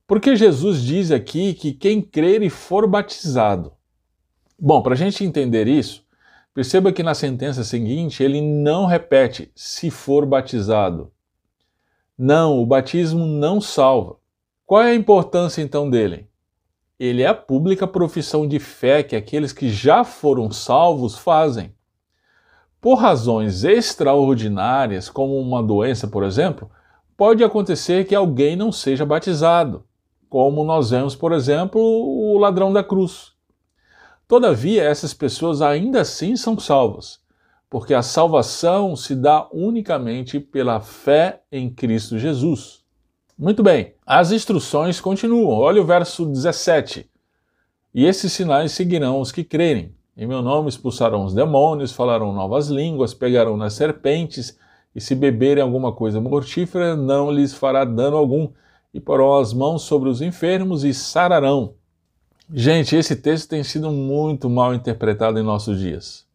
Porque 0.07 0.37
Jesus 0.37 0.83
diz 0.83 1.11
aqui 1.11 1.53
que 1.53 1.73
quem 1.73 2.01
crer 2.01 2.43
e 2.43 2.49
for 2.49 2.87
batizado. 2.87 3.73
Bom, 4.59 4.83
para 4.83 4.95
a 4.95 4.97
gente 4.97 5.25
entender 5.25 5.67
isso, 5.67 6.07
perceba 6.55 6.93
que 6.93 7.03
na 7.03 7.15
sentença 7.15 7.65
seguinte 7.65 8.23
ele 8.23 8.41
não 8.41 8.87
repete 8.87 9.51
se 9.55 9.91
for 9.91 10.25
batizado. 10.25 11.13
Não, 12.17 12.59
o 12.61 12.67
batismo 12.67 13.27
não 13.27 13.61
salva. 13.61 14.17
Qual 14.69 14.83
é 14.83 14.91
a 14.91 14.95
importância 14.95 15.63
então 15.63 15.89
dele? 15.89 16.29
Ele 17.01 17.23
é 17.23 17.27
a 17.27 17.33
pública 17.33 17.87
profissão 17.87 18.47
de 18.47 18.59
fé 18.59 19.03
que 19.03 19.17
aqueles 19.17 19.51
que 19.51 19.71
já 19.71 20.05
foram 20.05 20.51
salvos 20.51 21.17
fazem. 21.17 21.73
Por 22.79 22.97
razões 22.97 23.65
extraordinárias, 23.65 25.09
como 25.09 25.41
uma 25.41 25.63
doença, 25.63 26.07
por 26.07 26.23
exemplo, 26.23 26.71
pode 27.17 27.43
acontecer 27.43 28.07
que 28.07 28.15
alguém 28.15 28.57
não 28.57 28.71
seja 28.71 29.07
batizado, 29.07 29.87
como 30.29 30.63
nós 30.65 30.91
vemos, 30.91 31.17
por 31.17 31.33
exemplo, 31.33 31.81
o 31.81 32.37
ladrão 32.37 32.71
da 32.71 32.85
cruz. 32.85 33.33
Todavia, 34.29 34.85
essas 34.85 35.15
pessoas 35.15 35.63
ainda 35.63 36.03
assim 36.03 36.37
são 36.37 36.59
salvas, 36.59 37.21
porque 37.71 37.95
a 37.95 38.03
salvação 38.03 38.95
se 38.95 39.15
dá 39.15 39.49
unicamente 39.51 40.39
pela 40.39 40.79
fé 40.79 41.41
em 41.51 41.71
Cristo 41.71 42.19
Jesus. 42.19 42.78
Muito 43.39 43.63
bem, 43.63 43.95
as 44.05 44.33
instruções 44.33 45.01
continuam. 45.01 45.61
Olha 45.61 45.81
o 45.81 45.87
verso 45.87 46.27
17. 46.27 47.09
E 47.95 48.05
esses 48.05 48.33
sinais 48.33 48.73
seguirão 48.73 49.21
os 49.21 49.31
que 49.31 49.45
crerem. 49.45 49.95
Em 50.17 50.27
meu 50.27 50.43
nome 50.43 50.69
expulsarão 50.69 51.25
os 51.25 51.33
demônios, 51.33 51.93
falarão 51.93 52.33
novas 52.33 52.67
línguas, 52.67 53.15
pegarão 53.15 53.57
nas 53.57 53.75
serpentes, 53.75 54.59
e 54.93 55.01
se 55.01 55.15
beberem 55.15 55.63
alguma 55.63 55.93
coisa 55.93 56.21
mortífera, 56.21 56.97
não 56.97 57.31
lhes 57.31 57.55
fará 57.55 57.85
dano 57.85 58.17
algum, 58.17 58.51
e 58.93 58.99
porão 58.99 59.39
as 59.39 59.53
mãos 59.53 59.83
sobre 59.83 60.09
os 60.09 60.21
enfermos 60.21 60.83
e 60.83 60.93
sararão. 60.93 61.75
Gente, 62.53 62.97
esse 62.97 63.15
texto 63.15 63.51
tem 63.51 63.63
sido 63.63 63.93
muito 63.93 64.51
mal 64.51 64.75
interpretado 64.75 65.39
em 65.39 65.45
nossos 65.45 65.79
dias. 65.79 66.27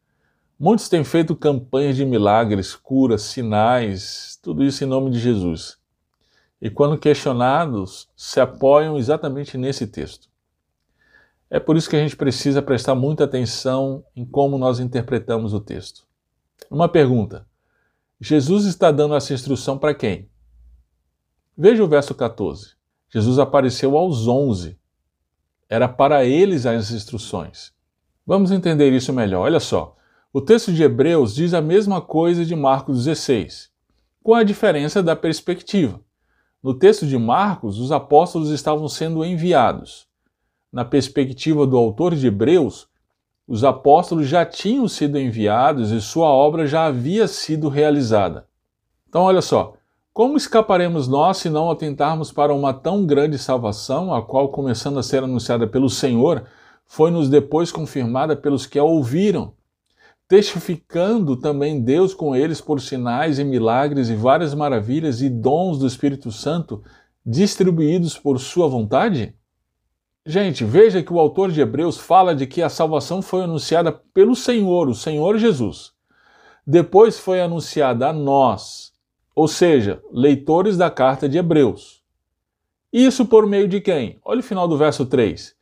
Muitos 0.58 0.88
têm 0.88 1.04
feito 1.04 1.36
campanhas 1.36 1.98
de 1.98 2.06
milagres, 2.06 2.74
curas, 2.74 3.24
sinais, 3.24 4.40
tudo 4.42 4.64
isso 4.64 4.86
em 4.86 4.88
nome 4.88 5.12
de 5.12 5.20
Jesus. 5.20 5.83
E 6.64 6.70
quando 6.70 6.98
questionados, 6.98 8.08
se 8.16 8.40
apoiam 8.40 8.98
exatamente 8.98 9.58
nesse 9.58 9.86
texto. 9.86 10.30
É 11.50 11.60
por 11.60 11.76
isso 11.76 11.90
que 11.90 11.96
a 11.98 12.00
gente 12.00 12.16
precisa 12.16 12.62
prestar 12.62 12.96
muita 12.96 13.26
atenção 13.26 14.06
em 14.16 14.24
como 14.24 14.58
nós 14.58 14.80
interpretamos 14.80 15.54
o 15.54 15.60
texto. 15.60 16.08
Uma 16.72 16.88
pergunta: 16.88 17.46
Jesus 18.18 18.64
está 18.64 18.92
dando 18.92 19.14
essa 19.14 19.34
instrução 19.34 19.78
para 19.78 19.94
quem? 19.94 20.30
Veja 21.58 21.84
o 21.84 21.88
verso 21.88 22.16
14. 22.16 22.76
Jesus 23.10 23.40
apareceu 23.40 23.98
aos 23.98 24.30
onze. 24.30 24.80
Era 25.68 25.90
para 25.90 26.24
eles 26.24 26.66
as 26.66 26.92
instruções. 26.92 27.74
Vamos 28.26 28.52
entender 28.52 28.94
isso 28.94 29.12
melhor. 29.12 29.42
Olha 29.42 29.60
só. 29.60 29.98
O 30.32 30.40
texto 30.40 30.72
de 30.72 30.82
Hebreus 30.82 31.36
diz 31.36 31.54
a 31.54 31.62
mesma 31.62 32.00
coisa 32.00 32.46
de 32.46 32.56
Marcos 32.56 33.04
16, 33.04 33.70
com 34.24 34.34
a 34.34 34.44
diferença 34.44 35.04
da 35.04 35.14
perspectiva. 35.14 36.00
No 36.64 36.74
texto 36.74 37.06
de 37.06 37.18
Marcos, 37.18 37.78
os 37.78 37.92
apóstolos 37.92 38.50
estavam 38.50 38.88
sendo 38.88 39.26
enviados. 39.26 40.08
Na 40.72 40.86
perspectiva 40.86 41.68
do 41.68 41.78
autor 41.78 42.16
de 42.16 42.28
Hebreus, 42.28 42.88
os 43.46 43.66
apóstolos 43.66 44.28
já 44.30 44.46
tinham 44.46 44.88
sido 44.88 45.20
enviados 45.20 45.92
e 45.92 46.00
sua 46.00 46.30
obra 46.30 46.66
já 46.66 46.86
havia 46.86 47.28
sido 47.28 47.68
realizada. 47.68 48.48
Então, 49.10 49.24
olha 49.24 49.42
só, 49.42 49.74
como 50.14 50.38
escaparemos 50.38 51.06
nós 51.06 51.36
se 51.36 51.50
não 51.50 51.70
atentarmos 51.70 52.32
para 52.32 52.54
uma 52.54 52.74
tão 52.74 53.06
grande 53.06 53.38
salvação, 53.38 54.14
a 54.14 54.22
qual, 54.22 54.48
começando 54.48 54.98
a 54.98 55.04
ser 55.04 55.22
anunciada 55.22 55.68
pelo 55.68 55.90
Senhor, 55.90 56.46
foi-nos 56.86 57.28
depois 57.28 57.74
confirmada 57.74 58.38
pelos 58.38 58.66
que 58.66 58.80
a 58.80 58.84
ouviram, 58.86 59.54
testificando 60.28 61.36
também 61.36 61.82
Deus 61.82 62.14
com 62.14 62.36
eles 62.36 62.62
por 62.62 62.82
sinais 62.82 63.40
e 63.40 63.44
milagres 63.44 64.10
e 64.10 64.16
várias 64.16 64.54
maravilhas 64.54 65.22
e 65.22 65.30
dons 65.30 65.78
do 65.78 65.88
Espírito 65.88 66.32
Santo 66.32 66.84
distribuídos 67.26 68.18
por 68.18 68.40
sua 68.40 68.68
vontade? 68.68 69.36
Gente, 70.26 70.64
veja 70.64 71.04
que 71.04 71.12
o 71.12 71.20
autor 71.20 71.52
de 71.52 71.60
Hebreus 71.60 71.98
fala 71.98 72.34
de 72.34 72.48
que 72.48 72.62
a 72.62 72.70
salvação 72.70 73.22
foi 73.22 73.44
anunciada 73.44 73.92
pelo 73.92 74.36
Senhor, 74.36 74.88
o 74.88 74.96
Senhor 74.96 75.38
Jesus. 75.38 75.92
Depois 76.66 77.20
foi 77.20 77.42
anunciada 77.42 78.08
a 78.08 78.14
nós, 78.14 78.94
ou 79.36 79.50
seja, 79.50 80.02
leitores 80.12 80.78
da 80.78 80.90
carta 80.90 81.28
de 81.28 81.38
Hebreus. 81.38 82.02
Isso 82.92 83.26
por 83.26 83.46
meio 83.46 83.68
de 83.68 83.82
quem? 83.82 84.18
Olha 84.24 84.40
o 84.40 84.44
final 84.44 84.68
do 84.68 84.78
verso 84.78 85.06
3. 85.06 85.56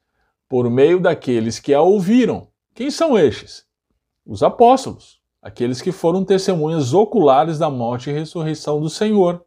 Por 0.48 0.70
meio 0.70 1.00
daqueles 1.00 1.60
que 1.60 1.74
a 1.74 1.82
ouviram. 1.82 2.50
Quem 2.75 2.91
são 2.91 3.18
estes? 3.18 3.65
Os 4.25 4.44
apóstolos, 4.44 5.20
aqueles 5.42 5.82
que 5.82 5.92
foram 5.92 6.24
testemunhas 6.24 6.94
oculares 6.94 7.58
da 7.58 7.70
morte 7.70 8.10
e 8.10 8.13
ressurreição 8.13 8.80
do 8.80 8.90
Senhor. 8.90 9.44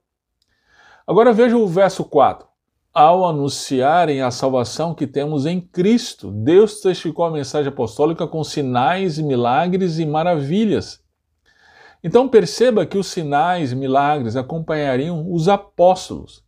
Agora 1.07 1.33
veja 1.33 1.57
o 1.57 1.67
verso 1.67 2.05
4 2.05 2.47
ao 2.95 3.27
anunciarem 3.27 4.23
a 4.23 4.31
salvação 4.31 4.95
que 4.95 5.05
temos 5.05 5.47
em 5.47 5.61
Cristo. 5.61 6.31
Deus 6.31 6.81
testificou 6.81 7.25
a 7.25 7.31
mensagem 7.31 7.69
apostólica 7.69 8.25
com 8.25 8.45
sinais, 8.45 9.19
milagres 9.19 9.99
e 9.99 10.07
maravilhas. 10.07 11.03
Então 12.05 12.29
perceba 12.29 12.87
que 12.87 12.97
os 12.97 13.09
sinais 13.09 13.73
milagres 13.73 14.37
acompanhariam 14.37 15.33
os 15.33 15.49
apóstolos. 15.49 16.45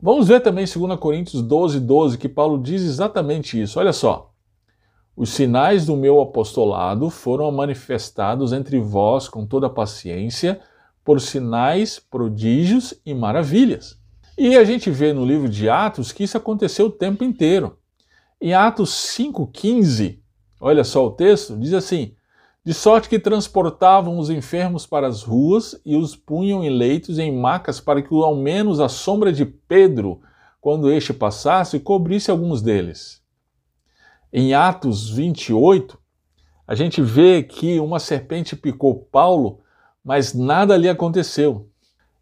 Vamos 0.00 0.28
ver 0.28 0.40
também 0.40 0.64
2 0.64 0.98
Coríntios 0.98 1.42
12, 1.42 1.78
12, 1.78 2.18
que 2.18 2.28
Paulo 2.28 2.60
diz 2.60 2.82
exatamente 2.82 3.60
isso. 3.60 3.78
Olha 3.78 3.92
só. 3.92 4.31
Os 5.14 5.28
sinais 5.28 5.84
do 5.84 5.94
meu 5.94 6.20
apostolado 6.20 7.10
foram 7.10 7.52
manifestados 7.52 8.52
entre 8.52 8.80
vós 8.80 9.28
com 9.28 9.46
toda 9.46 9.68
paciência, 9.68 10.60
por 11.04 11.20
sinais, 11.20 11.98
prodígios 11.98 12.94
e 13.04 13.12
maravilhas. 13.12 14.00
E 14.38 14.56
a 14.56 14.64
gente 14.64 14.90
vê 14.90 15.12
no 15.12 15.26
livro 15.26 15.50
de 15.50 15.68
Atos 15.68 16.12
que 16.12 16.24
isso 16.24 16.38
aconteceu 16.38 16.86
o 16.86 16.90
tempo 16.90 17.22
inteiro. 17.22 17.76
Em 18.40 18.54
Atos 18.54 18.90
5,15, 18.90 20.18
olha 20.58 20.82
só 20.82 21.06
o 21.06 21.10
texto, 21.10 21.58
diz 21.58 21.74
assim: 21.74 22.14
De 22.64 22.72
sorte 22.72 23.10
que 23.10 23.18
transportavam 23.18 24.18
os 24.18 24.30
enfermos 24.30 24.86
para 24.86 25.06
as 25.06 25.22
ruas 25.22 25.78
e 25.84 25.94
os 25.94 26.16
punham 26.16 26.64
em 26.64 26.70
leitos 26.70 27.18
e 27.18 27.22
em 27.22 27.36
macas 27.36 27.80
para 27.80 28.00
que 28.00 28.14
ao 28.14 28.34
menos 28.34 28.80
a 28.80 28.88
sombra 28.88 29.30
de 29.30 29.44
Pedro, 29.44 30.22
quando 30.58 30.90
este 30.90 31.12
passasse, 31.12 31.78
cobrisse 31.78 32.30
alguns 32.30 32.62
deles. 32.62 33.21
Em 34.32 34.54
Atos 34.54 35.10
28, 35.10 35.98
a 36.66 36.74
gente 36.74 37.02
vê 37.02 37.42
que 37.42 37.78
uma 37.78 37.98
serpente 37.98 38.56
picou 38.56 38.94
Paulo, 38.94 39.60
mas 40.02 40.32
nada 40.32 40.74
lhe 40.76 40.88
aconteceu. 40.88 41.68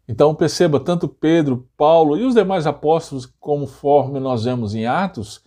Então 0.05 0.35
perceba, 0.35 0.77
tanto 0.77 1.07
Pedro, 1.07 1.69
Paulo 1.77 2.17
e 2.17 2.25
os 2.25 2.33
demais 2.33 2.67
apóstolos, 2.67 3.25
conforme 3.39 4.19
nós 4.19 4.43
vemos 4.43 4.75
em 4.75 4.85
Atos, 4.85 5.41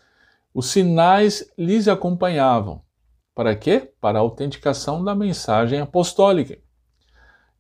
os 0.55 0.67
sinais 0.67 1.53
lhes 1.59 1.87
acompanhavam. 1.87 2.81
Para 3.35 3.55
quê? 3.55 3.93
Para 4.01 4.19
a 4.19 4.23
autenticação 4.23 5.05
da 5.05 5.15
mensagem 5.15 5.81
apostólica. 5.81 6.57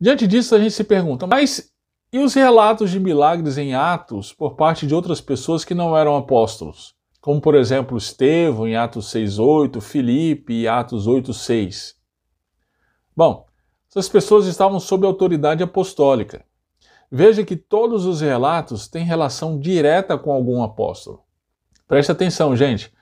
Diante 0.01 0.27
disso, 0.27 0.55
a 0.55 0.59
gente 0.59 0.73
se 0.73 0.85
pergunta, 0.85 1.27
mas 1.27 1.71
e 2.11 2.21
os 2.21 2.33
relatos 2.33 2.91
de 2.91 2.99
milagres 2.99 3.59
em 3.59 3.75
Atos 3.75 4.33
por 4.33 4.55
parte 4.55 4.87
de 4.87 4.95
outras 4.95 5.21
pessoas 5.21 5.63
que 5.63 5.75
não 5.75 5.95
eram 5.95 6.17
apóstolos? 6.17 6.95
Como, 7.25 7.41
por 7.41 7.55
exemplo, 7.55 7.97
Estevão 7.97 8.69
em 8.69 8.77
Atos 8.77 9.07
6,8, 9.07 9.81
Filipe 9.81 10.53
em 10.53 10.67
Atos 10.67 11.09
8,6. 11.09 11.95
Bom, 13.17 13.47
essas 13.89 14.11
pessoas 14.11 14.45
estavam 14.45 14.79
sob 14.79 15.07
autoridade 15.07 15.63
apostólica. 15.63 16.45
Veja 17.11 17.43
que 17.43 17.57
todos 17.57 18.05
os 18.05 18.21
relatos 18.21 18.89
têm 18.89 19.07
relação 19.07 19.59
direta 19.59 20.19
com 20.19 20.33
algum 20.33 20.63
apóstolo. 20.63 21.23
Preste 21.89 22.13
atenção, 22.13 22.55
gente. 22.55 22.93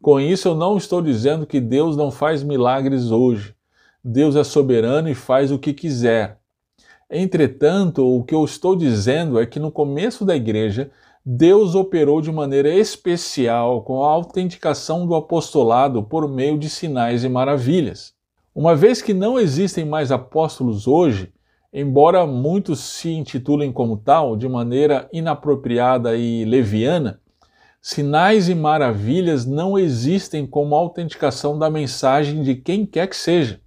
Com 0.00 0.20
isso, 0.20 0.46
eu 0.46 0.54
não 0.54 0.76
estou 0.76 1.02
dizendo 1.02 1.44
que 1.44 1.60
Deus 1.60 1.96
não 1.96 2.12
faz 2.12 2.44
milagres 2.44 3.10
hoje. 3.10 3.52
Deus 4.04 4.36
é 4.36 4.44
soberano 4.44 5.08
e 5.08 5.14
faz 5.16 5.50
o 5.50 5.58
que 5.58 5.74
quiser. 5.74 6.38
Entretanto, 7.10 8.06
o 8.06 8.22
que 8.22 8.32
eu 8.32 8.44
estou 8.44 8.76
dizendo 8.76 9.40
é 9.40 9.44
que 9.44 9.58
no 9.58 9.72
começo 9.72 10.24
da 10.24 10.36
igreja, 10.36 10.88
Deus 11.24 11.76
operou 11.76 12.20
de 12.20 12.32
maneira 12.32 12.68
especial 12.68 13.82
com 13.82 14.02
a 14.02 14.08
autenticação 14.08 15.06
do 15.06 15.14
apostolado 15.14 16.02
por 16.02 16.28
meio 16.28 16.58
de 16.58 16.68
sinais 16.68 17.22
e 17.22 17.28
maravilhas. 17.28 18.12
Uma 18.52 18.74
vez 18.74 19.00
que 19.00 19.14
não 19.14 19.38
existem 19.38 19.84
mais 19.84 20.10
apóstolos 20.10 20.88
hoje, 20.88 21.32
embora 21.72 22.26
muitos 22.26 22.80
se 22.80 23.08
intitulem 23.08 23.70
como 23.70 23.96
tal 23.96 24.36
de 24.36 24.48
maneira 24.48 25.08
inapropriada 25.12 26.16
e 26.16 26.44
leviana, 26.44 27.20
sinais 27.80 28.48
e 28.48 28.54
maravilhas 28.56 29.46
não 29.46 29.78
existem 29.78 30.44
como 30.44 30.74
autenticação 30.74 31.56
da 31.56 31.70
mensagem 31.70 32.42
de 32.42 32.56
quem 32.56 32.84
quer 32.84 33.06
que 33.06 33.16
seja. 33.16 33.60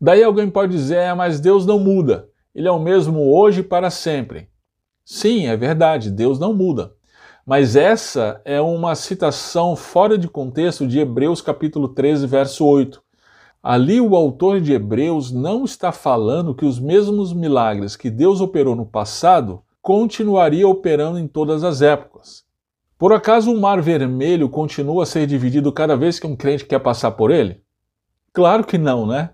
Daí 0.00 0.22
alguém 0.22 0.48
pode 0.48 0.72
dizer, 0.72 0.96
é, 0.96 1.12
mas 1.12 1.38
Deus 1.38 1.66
não 1.66 1.78
muda, 1.78 2.30
ele 2.54 2.66
é 2.66 2.72
o 2.72 2.80
mesmo 2.80 3.30
hoje 3.36 3.60
e 3.60 3.64
para 3.64 3.90
sempre. 3.90 4.47
Sim, 5.10 5.46
é 5.46 5.56
verdade, 5.56 6.10
Deus 6.10 6.38
não 6.38 6.52
muda. 6.52 6.92
Mas 7.46 7.76
essa 7.76 8.42
é 8.44 8.60
uma 8.60 8.94
citação 8.94 9.74
fora 9.74 10.18
de 10.18 10.28
contexto 10.28 10.86
de 10.86 10.98
Hebreus 10.98 11.40
capítulo 11.40 11.88
13, 11.88 12.26
verso 12.26 12.66
8, 12.66 13.02
Ali 13.62 14.02
o 14.02 14.14
autor 14.14 14.60
de 14.60 14.74
Hebreus 14.74 15.32
não 15.32 15.64
está 15.64 15.92
falando 15.92 16.54
que 16.54 16.66
os 16.66 16.78
mesmos 16.78 17.32
milagres 17.32 17.96
que 17.96 18.10
Deus 18.10 18.42
operou 18.42 18.76
no 18.76 18.84
passado 18.84 19.62
continuaria 19.80 20.68
operando 20.68 21.18
em 21.18 21.26
todas 21.26 21.64
as 21.64 21.80
épocas. 21.80 22.44
Por 22.98 23.10
acaso 23.10 23.50
o 23.50 23.58
Mar 23.58 23.80
Vermelho 23.80 24.50
continua 24.50 25.04
a 25.04 25.06
ser 25.06 25.26
dividido 25.26 25.72
cada 25.72 25.96
vez 25.96 26.20
que 26.20 26.26
um 26.26 26.36
crente 26.36 26.66
quer 26.66 26.80
passar 26.80 27.12
por 27.12 27.30
ele? 27.30 27.62
Claro 28.30 28.62
que 28.62 28.76
não, 28.76 29.06
né? 29.06 29.30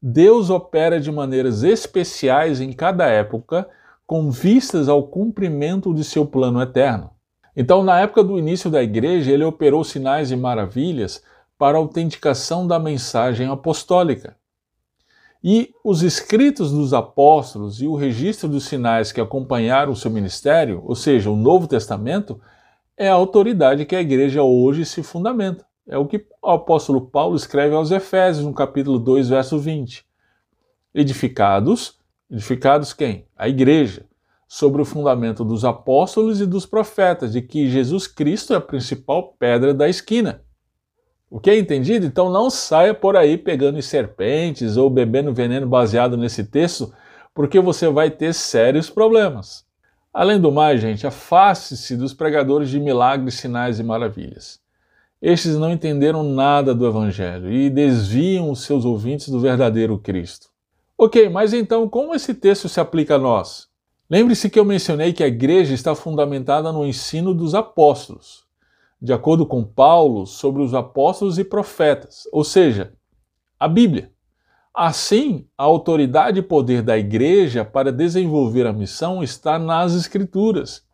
Deus 0.00 0.48
opera 0.48 0.98
de 0.98 1.12
maneiras 1.12 1.62
especiais 1.62 2.62
em 2.62 2.72
cada 2.72 3.06
época, 3.08 3.68
com 4.12 4.30
vistas 4.30 4.90
ao 4.90 5.04
cumprimento 5.04 5.94
de 5.94 6.04
seu 6.04 6.26
plano 6.26 6.60
eterno. 6.60 7.12
Então, 7.56 7.82
na 7.82 7.98
época 7.98 8.22
do 8.22 8.38
início 8.38 8.68
da 8.68 8.82
igreja, 8.82 9.32
ele 9.32 9.42
operou 9.42 9.82
sinais 9.82 10.30
e 10.30 10.36
maravilhas 10.36 11.22
para 11.56 11.78
a 11.78 11.80
autenticação 11.80 12.66
da 12.66 12.78
mensagem 12.78 13.48
apostólica. 13.48 14.36
E 15.42 15.70
os 15.82 16.02
escritos 16.02 16.70
dos 16.70 16.92
apóstolos 16.92 17.80
e 17.80 17.86
o 17.86 17.94
registro 17.94 18.50
dos 18.50 18.66
sinais 18.66 19.12
que 19.12 19.18
acompanharam 19.18 19.92
o 19.92 19.96
seu 19.96 20.10
ministério, 20.10 20.82
ou 20.84 20.94
seja, 20.94 21.30
o 21.30 21.36
Novo 21.36 21.66
Testamento, 21.66 22.38
é 22.98 23.08
a 23.08 23.14
autoridade 23.14 23.86
que 23.86 23.96
a 23.96 24.02
igreja 24.02 24.42
hoje 24.42 24.84
se 24.84 25.02
fundamenta. 25.02 25.64
É 25.88 25.96
o 25.96 26.04
que 26.04 26.26
o 26.42 26.50
apóstolo 26.50 27.00
Paulo 27.00 27.34
escreve 27.34 27.74
aos 27.74 27.90
Efésios, 27.90 28.44
no 28.44 28.52
capítulo 28.52 28.98
2, 28.98 29.30
verso 29.30 29.58
20. 29.58 30.04
Edificados, 30.94 32.01
edificados 32.32 32.94
quem? 32.94 33.26
A 33.36 33.46
igreja, 33.46 34.06
sobre 34.48 34.80
o 34.80 34.84
fundamento 34.86 35.44
dos 35.44 35.64
apóstolos 35.64 36.40
e 36.40 36.46
dos 36.46 36.64
profetas, 36.64 37.32
de 37.32 37.42
que 37.42 37.68
Jesus 37.68 38.06
Cristo 38.06 38.54
é 38.54 38.56
a 38.56 38.60
principal 38.60 39.34
pedra 39.38 39.74
da 39.74 39.88
esquina. 39.88 40.42
O 41.30 41.38
que 41.38 41.50
é 41.50 41.58
entendido? 41.58 42.06
Então 42.06 42.30
não 42.30 42.50
saia 42.50 42.94
por 42.94 43.16
aí 43.16 43.36
pegando 43.36 43.78
em 43.78 43.82
serpentes 43.82 44.76
ou 44.76 44.88
bebendo 44.90 45.32
veneno 45.32 45.66
baseado 45.66 46.16
nesse 46.16 46.44
texto, 46.44 46.92
porque 47.34 47.60
você 47.60 47.88
vai 47.88 48.10
ter 48.10 48.34
sérios 48.34 48.90
problemas. 48.90 49.64
Além 50.12 50.38
do 50.38 50.52
mais, 50.52 50.80
gente, 50.80 51.06
afaste-se 51.06 51.96
dos 51.96 52.12
pregadores 52.12 52.68
de 52.68 52.78
milagres, 52.78 53.34
sinais 53.34 53.78
e 53.78 53.82
maravilhas. 53.82 54.60
Estes 55.22 55.56
não 55.56 55.70
entenderam 55.70 56.22
nada 56.22 56.74
do 56.74 56.86
Evangelho 56.86 57.50
e 57.50 57.70
desviam 57.70 58.50
os 58.50 58.64
seus 58.64 58.84
ouvintes 58.84 59.28
do 59.28 59.40
verdadeiro 59.40 59.98
Cristo. 59.98 60.51
Ok, 61.04 61.28
mas 61.28 61.52
então 61.52 61.88
como 61.88 62.14
esse 62.14 62.32
texto 62.32 62.68
se 62.68 62.78
aplica 62.78 63.16
a 63.16 63.18
nós? 63.18 63.66
Lembre-se 64.08 64.48
que 64.48 64.56
eu 64.56 64.64
mencionei 64.64 65.12
que 65.12 65.24
a 65.24 65.26
igreja 65.26 65.74
está 65.74 65.96
fundamentada 65.96 66.70
no 66.70 66.86
ensino 66.86 67.34
dos 67.34 67.56
apóstolos, 67.56 68.44
de 69.00 69.12
acordo 69.12 69.44
com 69.44 69.64
Paulo, 69.64 70.28
sobre 70.28 70.62
os 70.62 70.74
apóstolos 70.74 71.40
e 71.40 71.44
profetas, 71.44 72.28
ou 72.30 72.44
seja, 72.44 72.92
a 73.58 73.66
Bíblia. 73.66 74.12
Assim, 74.72 75.44
a 75.58 75.64
autoridade 75.64 76.38
e 76.38 76.42
poder 76.42 76.82
da 76.82 76.96
igreja 76.96 77.64
para 77.64 77.90
desenvolver 77.90 78.64
a 78.64 78.72
missão 78.72 79.24
está 79.24 79.58
nas 79.58 79.96
Escrituras. 79.96 80.84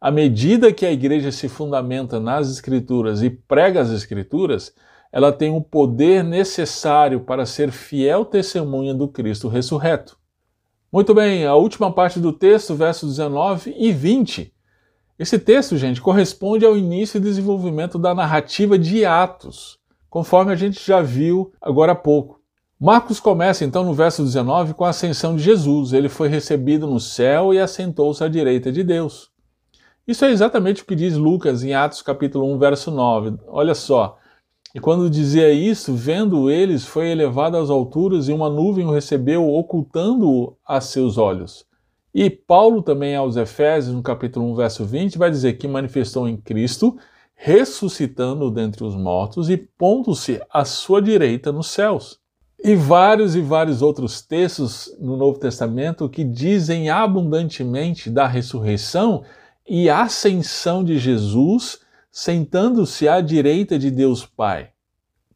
À 0.00 0.10
medida 0.10 0.72
que 0.72 0.86
a 0.86 0.92
igreja 0.92 1.30
se 1.30 1.46
fundamenta 1.46 2.18
nas 2.18 2.50
Escrituras 2.50 3.22
e 3.22 3.28
prega 3.28 3.82
as 3.82 3.90
Escrituras, 3.90 4.74
ela 5.12 5.32
tem 5.32 5.50
o 5.50 5.60
poder 5.60 6.22
necessário 6.22 7.20
para 7.20 7.46
ser 7.46 7.70
fiel 7.70 8.24
testemunha 8.24 8.94
do 8.94 9.08
Cristo 9.08 9.48
ressurreto. 9.48 10.18
Muito 10.92 11.14
bem, 11.14 11.44
a 11.44 11.54
última 11.54 11.92
parte 11.92 12.20
do 12.20 12.32
texto, 12.32 12.74
versos 12.74 13.16
19 13.16 13.74
e 13.76 13.92
20. 13.92 14.52
Esse 15.18 15.38
texto, 15.38 15.76
gente, 15.76 16.00
corresponde 16.00 16.64
ao 16.64 16.76
início 16.76 17.18
e 17.18 17.20
desenvolvimento 17.20 17.98
da 17.98 18.14
narrativa 18.14 18.78
de 18.78 19.04
Atos, 19.04 19.78
conforme 20.10 20.52
a 20.52 20.56
gente 20.56 20.84
já 20.84 21.00
viu 21.00 21.52
agora 21.60 21.92
há 21.92 21.96
pouco. 21.96 22.40
Marcos 22.78 23.18
começa 23.18 23.64
então 23.64 23.82
no 23.82 23.94
verso 23.94 24.22
19 24.22 24.74
com 24.74 24.84
a 24.84 24.90
ascensão 24.90 25.34
de 25.34 25.42
Jesus. 25.42 25.94
Ele 25.94 26.10
foi 26.10 26.28
recebido 26.28 26.86
no 26.86 27.00
céu 27.00 27.54
e 27.54 27.58
assentou-se 27.58 28.22
à 28.22 28.28
direita 28.28 28.70
de 28.70 28.84
Deus. 28.84 29.30
Isso 30.06 30.26
é 30.26 30.30
exatamente 30.30 30.82
o 30.82 30.84
que 30.84 30.94
diz 30.94 31.16
Lucas 31.16 31.64
em 31.64 31.72
Atos 31.72 32.02
capítulo 32.02 32.52
1, 32.54 32.58
verso 32.58 32.90
9. 32.90 33.38
Olha 33.48 33.74
só. 33.74 34.18
E 34.76 34.78
quando 34.78 35.08
dizia 35.08 35.50
isso, 35.50 35.94
vendo 35.94 36.50
eles, 36.50 36.84
foi 36.84 37.08
elevado 37.08 37.56
às 37.56 37.70
alturas 37.70 38.28
e 38.28 38.32
uma 38.34 38.50
nuvem 38.50 38.84
o 38.84 38.90
recebeu, 38.90 39.50
ocultando-o 39.50 40.54
a 40.66 40.82
seus 40.82 41.16
olhos. 41.16 41.64
E 42.12 42.28
Paulo 42.28 42.82
também 42.82 43.16
aos 43.16 43.38
Efésios, 43.38 43.96
no 43.96 44.02
capítulo 44.02 44.52
1, 44.52 44.54
verso 44.54 44.84
20, 44.84 45.16
vai 45.16 45.30
dizer 45.30 45.54
que 45.54 45.66
manifestou 45.66 46.28
em 46.28 46.36
Cristo, 46.36 46.94
ressuscitando 47.34 48.50
dentre 48.50 48.84
os 48.84 48.94
mortos 48.94 49.48
e 49.48 49.56
pondo-se 49.56 50.42
à 50.52 50.62
sua 50.66 51.00
direita 51.00 51.50
nos 51.50 51.68
céus 51.68 52.20
e 52.62 52.76
vários 52.76 53.34
e 53.34 53.40
vários 53.40 53.80
outros 53.80 54.20
textos 54.20 54.94
no 55.00 55.16
Novo 55.16 55.38
Testamento 55.38 56.06
que 56.06 56.22
dizem 56.22 56.90
abundantemente 56.90 58.10
da 58.10 58.26
ressurreição 58.26 59.24
e 59.66 59.88
ascensão 59.88 60.84
de 60.84 60.98
Jesus, 60.98 61.80
sentando-se 62.18 63.06
à 63.06 63.20
direita 63.20 63.78
de 63.78 63.90
Deus 63.90 64.24
Pai. 64.24 64.70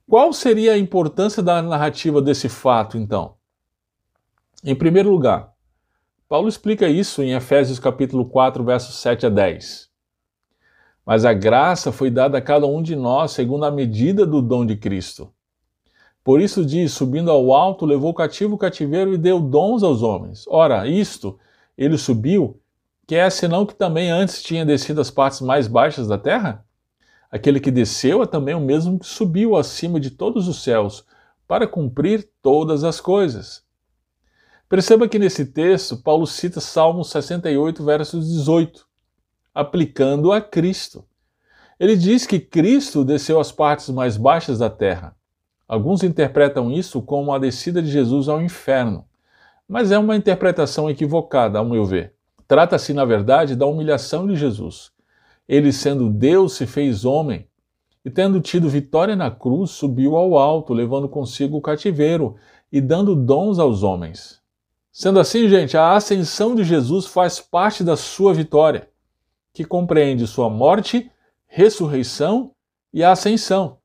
Qual 0.08 0.32
seria 0.32 0.72
a 0.72 0.78
importância 0.78 1.42
da 1.42 1.60
narrativa 1.60 2.22
desse 2.22 2.48
fato, 2.48 2.96
então? 2.96 3.34
Em 4.64 4.74
primeiro 4.74 5.10
lugar, 5.10 5.52
Paulo 6.26 6.48
explica 6.48 6.88
isso 6.88 7.22
em 7.22 7.34
Efésios 7.34 7.78
capítulo 7.78 8.24
4, 8.24 8.64
versos 8.64 8.94
7 8.94 9.26
a 9.26 9.28
10. 9.28 9.90
Mas 11.04 11.26
a 11.26 11.34
graça 11.34 11.92
foi 11.92 12.10
dada 12.10 12.38
a 12.38 12.42
cada 12.42 12.66
um 12.66 12.80
de 12.80 12.96
nós 12.96 13.32
segundo 13.32 13.66
a 13.66 13.70
medida 13.70 14.24
do 14.24 14.40
dom 14.40 14.64
de 14.64 14.74
Cristo. 14.74 15.30
Por 16.24 16.40
isso 16.40 16.64
diz: 16.64 16.94
subindo 16.94 17.30
ao 17.30 17.52
alto, 17.52 17.84
levou 17.84 18.14
cativo 18.14 18.54
o 18.54 18.58
cativeiro 18.58 19.12
e 19.12 19.18
deu 19.18 19.38
dons 19.38 19.82
aos 19.82 20.00
homens. 20.00 20.46
Ora, 20.48 20.86
isto 20.86 21.38
ele 21.76 21.98
subiu, 21.98 22.58
que 23.06 23.16
é 23.16 23.28
senão 23.28 23.66
que 23.66 23.74
também 23.74 24.10
antes 24.10 24.42
tinha 24.42 24.64
descido 24.64 25.02
as 25.02 25.10
partes 25.10 25.42
mais 25.42 25.68
baixas 25.68 26.08
da 26.08 26.16
terra? 26.16 26.64
Aquele 27.30 27.60
que 27.60 27.70
desceu 27.70 28.22
é 28.22 28.26
também 28.26 28.54
o 28.54 28.60
mesmo 28.60 28.98
que 28.98 29.06
subiu 29.06 29.56
acima 29.56 30.00
de 30.00 30.10
todos 30.10 30.48
os 30.48 30.62
céus, 30.62 31.04
para 31.46 31.66
cumprir 31.66 32.28
todas 32.42 32.82
as 32.84 33.00
coisas. 33.00 33.64
Perceba 34.68 35.08
que 35.08 35.18
nesse 35.18 35.46
texto, 35.46 35.96
Paulo 35.96 36.26
cita 36.26 36.60
Salmo 36.60 37.04
68, 37.04 37.84
versos 37.84 38.28
18, 38.28 38.86
aplicando 39.54 40.32
a 40.32 40.40
Cristo. 40.40 41.04
Ele 41.78 41.96
diz 41.96 42.26
que 42.26 42.38
Cristo 42.38 43.04
desceu 43.04 43.40
às 43.40 43.50
partes 43.50 43.88
mais 43.90 44.16
baixas 44.16 44.58
da 44.58 44.70
terra. 44.70 45.16
Alguns 45.66 46.02
interpretam 46.02 46.70
isso 46.70 47.00
como 47.00 47.32
a 47.32 47.38
descida 47.38 47.80
de 47.80 47.90
Jesus 47.90 48.28
ao 48.28 48.42
inferno, 48.42 49.04
mas 49.68 49.92
é 49.92 49.98
uma 49.98 50.16
interpretação 50.16 50.90
equivocada, 50.90 51.58
ao 51.58 51.64
meu 51.64 51.84
ver. 51.84 52.12
Trata-se, 52.46 52.92
na 52.92 53.04
verdade, 53.04 53.54
da 53.54 53.66
humilhação 53.66 54.26
de 54.26 54.34
Jesus. 54.34 54.92
Ele, 55.50 55.72
sendo 55.72 56.08
Deus, 56.08 56.52
se 56.52 56.64
fez 56.64 57.04
homem 57.04 57.44
e, 58.04 58.08
tendo 58.08 58.40
tido 58.40 58.68
vitória 58.68 59.16
na 59.16 59.32
cruz, 59.32 59.72
subiu 59.72 60.14
ao 60.16 60.38
alto, 60.38 60.72
levando 60.72 61.08
consigo 61.08 61.56
o 61.56 61.60
cativeiro 61.60 62.36
e 62.70 62.80
dando 62.80 63.16
dons 63.16 63.58
aos 63.58 63.82
homens. 63.82 64.40
Sendo 64.92 65.18
assim, 65.18 65.48
gente, 65.48 65.76
a 65.76 65.96
ascensão 65.96 66.54
de 66.54 66.62
Jesus 66.62 67.06
faz 67.06 67.40
parte 67.40 67.82
da 67.82 67.96
sua 67.96 68.32
vitória, 68.32 68.88
que 69.52 69.64
compreende 69.64 70.24
sua 70.24 70.48
morte, 70.48 71.10
ressurreição 71.48 72.52
e 72.94 73.02
ascensão. 73.02 73.78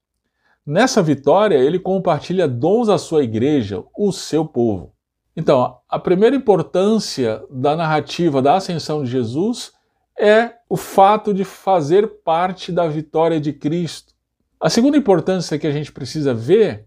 Nessa 0.63 1.01
vitória, 1.01 1.55
ele 1.55 1.79
compartilha 1.79 2.47
dons 2.47 2.89
à 2.89 2.99
sua 2.99 3.23
igreja, 3.23 3.83
o 3.97 4.11
seu 4.11 4.45
povo. 4.45 4.93
Então, 5.35 5.79
a 5.89 5.97
primeira 5.97 6.35
importância 6.35 7.43
da 7.49 7.75
narrativa 7.75 8.39
da 8.39 8.53
ascensão 8.53 9.03
de 9.03 9.09
Jesus 9.09 9.73
é 10.15 10.54
o 10.69 10.75
fato 10.75 11.33
de 11.33 11.43
fazer 11.43 12.07
parte 12.23 12.71
da 12.71 12.87
vitória 12.87 13.39
de 13.39 13.53
Cristo. 13.53 14.13
A 14.59 14.69
segunda 14.69 14.97
importância 14.97 15.59
que 15.59 15.67
a 15.67 15.71
gente 15.71 15.91
precisa 15.91 16.33
ver 16.33 16.85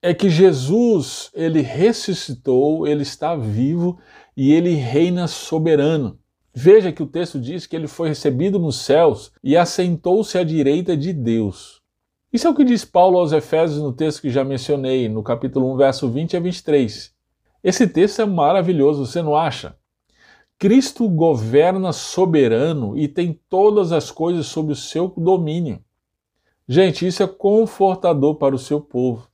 é 0.00 0.14
que 0.14 0.30
Jesus, 0.30 1.30
ele 1.34 1.60
ressuscitou, 1.60 2.86
ele 2.86 3.02
está 3.02 3.34
vivo 3.34 3.98
e 4.36 4.52
ele 4.52 4.74
reina 4.74 5.26
soberano. 5.26 6.18
Veja 6.54 6.92
que 6.92 7.02
o 7.02 7.06
texto 7.06 7.40
diz 7.40 7.66
que 7.66 7.74
ele 7.74 7.88
foi 7.88 8.08
recebido 8.08 8.58
nos 8.58 8.76
céus 8.76 9.32
e 9.42 9.56
assentou-se 9.56 10.38
à 10.38 10.44
direita 10.44 10.96
de 10.96 11.12
Deus. 11.12 11.82
Isso 12.32 12.46
é 12.46 12.50
o 12.50 12.54
que 12.54 12.64
diz 12.64 12.84
Paulo 12.84 13.18
aos 13.18 13.32
Efésios 13.32 13.80
no 13.80 13.92
texto 13.92 14.20
que 14.20 14.30
já 14.30 14.44
mencionei, 14.44 15.08
no 15.08 15.22
capítulo 15.22 15.72
1, 15.74 15.76
verso 15.76 16.08
20 16.08 16.36
a 16.36 16.40
23. 16.40 17.12
Esse 17.64 17.88
texto 17.88 18.22
é 18.22 18.26
maravilhoso, 18.26 19.06
você 19.06 19.22
não 19.22 19.34
acha? 19.34 19.76
Cristo 20.58 21.08
governa 21.08 21.92
soberano 21.92 22.98
e 22.98 23.06
tem 23.06 23.38
todas 23.48 23.92
as 23.92 24.10
coisas 24.10 24.46
sob 24.46 24.72
o 24.72 24.76
seu 24.76 25.06
domínio. 25.16 25.78
Gente, 26.66 27.06
isso 27.06 27.22
é 27.22 27.28
confortador 27.28 28.34
para 28.34 28.56
o 28.56 28.58
seu 28.58 28.80
povo. 28.80 29.28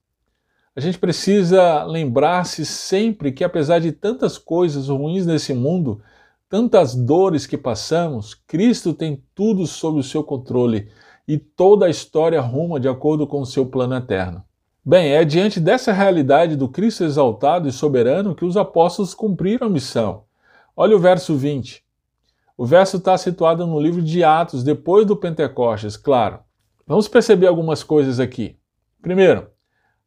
A 0.76 0.80
gente 0.80 0.98
precisa 0.98 1.82
lembrar-se 1.84 2.66
sempre 2.66 3.32
que, 3.32 3.42
apesar 3.42 3.78
de 3.78 3.90
tantas 3.90 4.36
coisas 4.36 4.88
ruins 4.88 5.24
nesse 5.24 5.54
mundo, 5.54 6.02
tantas 6.46 6.94
dores 6.94 7.46
que 7.46 7.56
passamos, 7.56 8.34
Cristo 8.34 8.92
tem 8.92 9.24
tudo 9.34 9.66
sob 9.66 9.98
o 9.98 10.02
seu 10.02 10.22
controle 10.22 10.90
e 11.26 11.38
toda 11.38 11.86
a 11.86 11.90
história 11.90 12.40
ruma 12.42 12.78
de 12.78 12.86
acordo 12.86 13.26
com 13.26 13.40
o 13.40 13.46
seu 13.46 13.64
plano 13.64 13.94
eterno. 13.94 14.44
Bem, 14.84 15.12
é 15.12 15.24
diante 15.24 15.58
dessa 15.58 15.90
realidade 15.90 16.54
do 16.54 16.68
Cristo 16.68 17.02
exaltado 17.02 17.66
e 17.66 17.72
soberano 17.72 18.34
que 18.34 18.44
os 18.44 18.58
apóstolos 18.58 19.14
cumpriram 19.14 19.68
a 19.68 19.70
missão. 19.70 20.24
Olha 20.76 20.96
o 20.96 20.98
verso 20.98 21.36
20. 21.36 21.84
O 22.56 22.66
verso 22.66 22.96
está 22.96 23.16
situado 23.16 23.66
no 23.66 23.80
livro 23.80 24.02
de 24.02 24.24
Atos, 24.24 24.64
depois 24.64 25.06
do 25.06 25.16
Pentecostes, 25.16 25.96
claro. 25.96 26.40
Vamos 26.86 27.06
perceber 27.06 27.46
algumas 27.46 27.82
coisas 27.82 28.18
aqui. 28.18 28.56
Primeiro, 29.00 29.48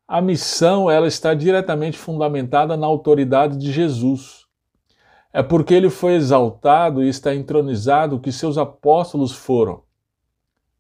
a 0.08 0.22
missão 0.22 0.90
ela 0.90 1.08
está 1.08 1.34
diretamente 1.34 1.98
fundamentada 1.98 2.76
na 2.76 2.88
autoridade 2.88 3.58
de 3.58 3.72
Jesus. 3.72 4.46
É 5.32 5.44
porque 5.44 5.74
ele 5.74 5.90
foi 5.90 6.14
exaltado 6.14 7.04
e 7.04 7.10
está 7.10 7.36
entronizado 7.36 8.20
que 8.20 8.32
seus 8.32 8.58
apóstolos 8.58 9.34
foram. 9.34 9.84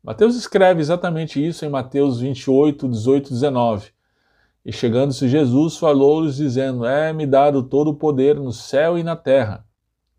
Mateus 0.04 0.36
escreve 0.36 0.80
exatamente 0.80 1.45
isso 1.45 1.65
em 1.65 1.69
Mateus 1.69 2.19
28, 2.19 2.88
18, 2.88 3.30
19. 3.30 3.91
E 4.65 4.71
chegando-se 4.71 5.28
Jesus, 5.28 5.78
falou-lhes, 5.78 6.38
dizendo: 6.38 6.86
É-me 6.86 7.26
dado 7.26 7.63
todo 7.63 7.91
o 7.91 7.95
poder 7.95 8.36
no 8.36 8.52
céu 8.54 8.97
e 8.97 9.04
na 9.04 9.15
terra. 9.15 9.66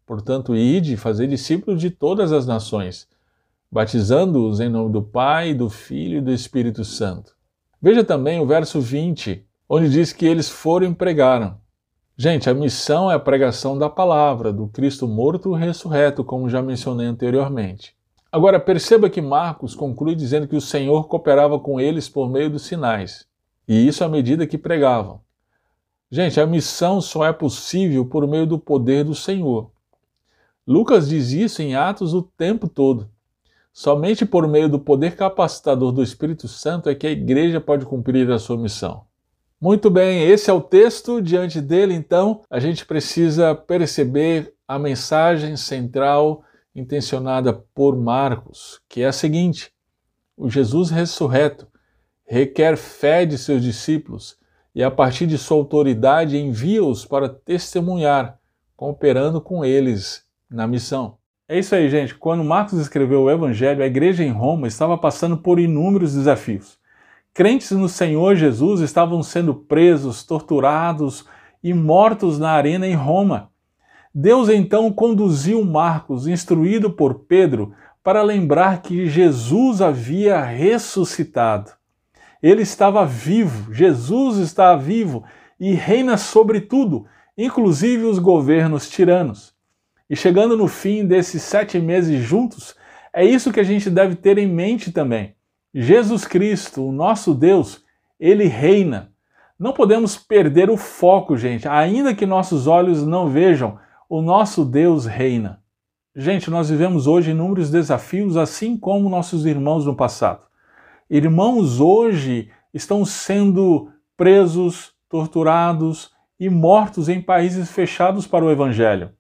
Portanto, 0.08 0.56
ide 0.56 0.96
fazer 0.96 1.26
discípulos 1.26 1.78
de 1.78 1.90
todas 1.90 2.32
as 2.32 2.46
nações, 2.46 3.06
batizando-os 3.70 4.58
em 4.58 4.70
nome 4.70 4.90
do 4.90 5.02
Pai, 5.02 5.52
do 5.52 5.68
Filho 5.68 6.16
e 6.16 6.20
do 6.22 6.32
Espírito 6.32 6.82
Santo. 6.82 7.36
Veja 7.80 8.02
também 8.02 8.40
o 8.40 8.46
verso 8.46 8.80
20, 8.80 9.44
onde 9.68 9.90
diz 9.90 10.10
que 10.10 10.24
eles 10.24 10.48
foram 10.48 10.92
e 10.92 10.94
pregaram. 10.94 11.58
Gente, 12.16 12.48
a 12.48 12.54
missão 12.54 13.10
é 13.12 13.16
a 13.16 13.20
pregação 13.20 13.76
da 13.76 13.90
palavra, 13.90 14.50
do 14.50 14.66
Cristo 14.68 15.06
morto 15.06 15.54
e 15.54 15.60
ressurreto, 15.60 16.24
como 16.24 16.48
já 16.48 16.62
mencionei 16.62 17.06
anteriormente. 17.06 17.94
Agora, 18.32 18.58
perceba 18.58 19.10
que 19.10 19.20
Marcos 19.20 19.74
conclui 19.74 20.14
dizendo 20.14 20.48
que 20.48 20.56
o 20.56 20.60
Senhor 20.60 21.06
cooperava 21.06 21.58
com 21.58 21.78
eles 21.78 22.08
por 22.08 22.30
meio 22.30 22.48
dos 22.48 22.62
sinais, 22.62 23.26
e 23.68 23.86
isso 23.86 24.02
à 24.02 24.08
medida 24.08 24.46
que 24.46 24.56
pregavam. 24.56 25.20
Gente, 26.10 26.40
a 26.40 26.46
missão 26.46 26.98
só 26.98 27.26
é 27.26 27.32
possível 27.34 28.06
por 28.06 28.26
meio 28.26 28.46
do 28.46 28.58
poder 28.58 29.04
do 29.04 29.14
Senhor. 29.14 29.70
Lucas 30.68 31.08
diz 31.08 31.30
isso 31.30 31.62
em 31.62 31.74
Atos 31.74 32.12
o 32.12 32.20
tempo 32.20 32.68
todo. 32.68 33.08
Somente 33.72 34.26
por 34.26 34.46
meio 34.46 34.68
do 34.68 34.78
poder 34.78 35.16
capacitador 35.16 35.92
do 35.92 36.02
Espírito 36.02 36.46
Santo 36.46 36.90
é 36.90 36.94
que 36.94 37.06
a 37.06 37.10
igreja 37.10 37.58
pode 37.58 37.86
cumprir 37.86 38.30
a 38.30 38.38
sua 38.38 38.58
missão. 38.58 39.06
Muito 39.58 39.88
bem, 39.88 40.28
esse 40.28 40.50
é 40.50 40.52
o 40.52 40.60
texto. 40.60 41.22
Diante 41.22 41.62
dele, 41.62 41.94
então, 41.94 42.42
a 42.50 42.60
gente 42.60 42.84
precisa 42.84 43.54
perceber 43.54 44.52
a 44.68 44.78
mensagem 44.78 45.56
central 45.56 46.44
intencionada 46.76 47.54
por 47.74 47.96
Marcos, 47.96 48.78
que 48.90 49.00
é 49.00 49.06
a 49.06 49.12
seguinte: 49.12 49.72
o 50.36 50.50
Jesus 50.50 50.90
ressurreto 50.90 51.66
requer 52.26 52.76
fé 52.76 53.24
de 53.24 53.38
seus 53.38 53.62
discípulos 53.62 54.36
e, 54.74 54.82
a 54.82 54.90
partir 54.90 55.26
de 55.26 55.38
sua 55.38 55.56
autoridade, 55.56 56.36
envia-os 56.36 57.06
para 57.06 57.26
testemunhar, 57.26 58.38
cooperando 58.76 59.40
com 59.40 59.64
eles 59.64 60.27
na 60.50 60.66
missão. 60.66 61.18
É 61.48 61.58
isso 61.58 61.74
aí, 61.74 61.88
gente. 61.88 62.14
Quando 62.14 62.44
Marcos 62.44 62.78
escreveu 62.78 63.22
o 63.22 63.30
Evangelho, 63.30 63.82
a 63.82 63.86
igreja 63.86 64.22
em 64.22 64.30
Roma 64.30 64.68
estava 64.68 64.98
passando 64.98 65.36
por 65.36 65.58
inúmeros 65.58 66.14
desafios. 66.14 66.78
Crentes 67.32 67.70
no 67.70 67.88
Senhor 67.88 68.34
Jesus 68.34 68.80
estavam 68.80 69.22
sendo 69.22 69.54
presos, 69.54 70.24
torturados 70.24 71.26
e 71.62 71.72
mortos 71.72 72.38
na 72.38 72.50
arena 72.50 72.86
em 72.86 72.94
Roma. 72.94 73.50
Deus 74.14 74.48
então 74.48 74.92
conduziu 74.92 75.64
Marcos, 75.64 76.26
instruído 76.26 76.90
por 76.90 77.20
Pedro, 77.20 77.72
para 78.02 78.22
lembrar 78.22 78.82
que 78.82 79.06
Jesus 79.06 79.80
havia 79.80 80.42
ressuscitado. 80.42 81.70
Ele 82.42 82.62
estava 82.62 83.04
vivo, 83.04 83.72
Jesus 83.72 84.38
está 84.38 84.74
vivo 84.76 85.24
e 85.58 85.72
reina 85.72 86.16
sobre 86.16 86.60
tudo, 86.60 87.06
inclusive 87.36 88.04
os 88.04 88.18
governos 88.18 88.88
tiranos. 88.88 89.57
E 90.08 90.16
chegando 90.16 90.56
no 90.56 90.68
fim 90.68 91.06
desses 91.06 91.42
sete 91.42 91.78
meses 91.78 92.22
juntos, 92.22 92.74
é 93.12 93.24
isso 93.24 93.52
que 93.52 93.60
a 93.60 93.64
gente 93.64 93.90
deve 93.90 94.16
ter 94.16 94.38
em 94.38 94.46
mente 94.46 94.92
também. 94.92 95.34
Jesus 95.74 96.26
Cristo, 96.26 96.86
o 96.86 96.92
nosso 96.92 97.34
Deus, 97.34 97.84
ele 98.18 98.44
reina. 98.44 99.12
Não 99.58 99.72
podemos 99.72 100.16
perder 100.16 100.70
o 100.70 100.76
foco, 100.76 101.36
gente, 101.36 101.68
ainda 101.68 102.14
que 102.14 102.24
nossos 102.24 102.66
olhos 102.66 103.06
não 103.06 103.28
vejam 103.28 103.78
o 104.08 104.22
nosso 104.22 104.64
Deus 104.64 105.04
reina. 105.04 105.60
Gente, 106.16 106.50
nós 106.50 106.70
vivemos 106.70 107.06
hoje 107.06 107.32
inúmeros 107.32 107.70
desafios, 107.70 108.36
assim 108.36 108.76
como 108.76 109.08
nossos 109.08 109.44
irmãos 109.46 109.84
no 109.84 109.94
passado. 109.94 110.42
Irmãos 111.10 111.80
hoje 111.80 112.50
estão 112.72 113.04
sendo 113.04 113.90
presos, 114.16 114.92
torturados 115.08 116.10
e 116.40 116.48
mortos 116.48 117.08
em 117.08 117.20
países 117.20 117.70
fechados 117.70 118.26
para 118.26 118.44
o 118.44 118.50
Evangelho. 118.50 119.10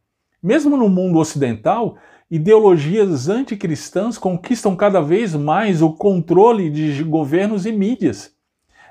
Mesmo 0.42 0.76
no 0.76 0.88
mundo 0.88 1.18
ocidental, 1.18 1.96
ideologias 2.30 3.28
anticristãs 3.28 4.16
conquistam 4.16 4.76
cada 4.76 5.00
vez 5.00 5.34
mais 5.34 5.82
o 5.82 5.92
controle 5.92 6.70
de 6.70 7.02
governos 7.02 7.66
e 7.66 7.72
mídias. 7.72 8.32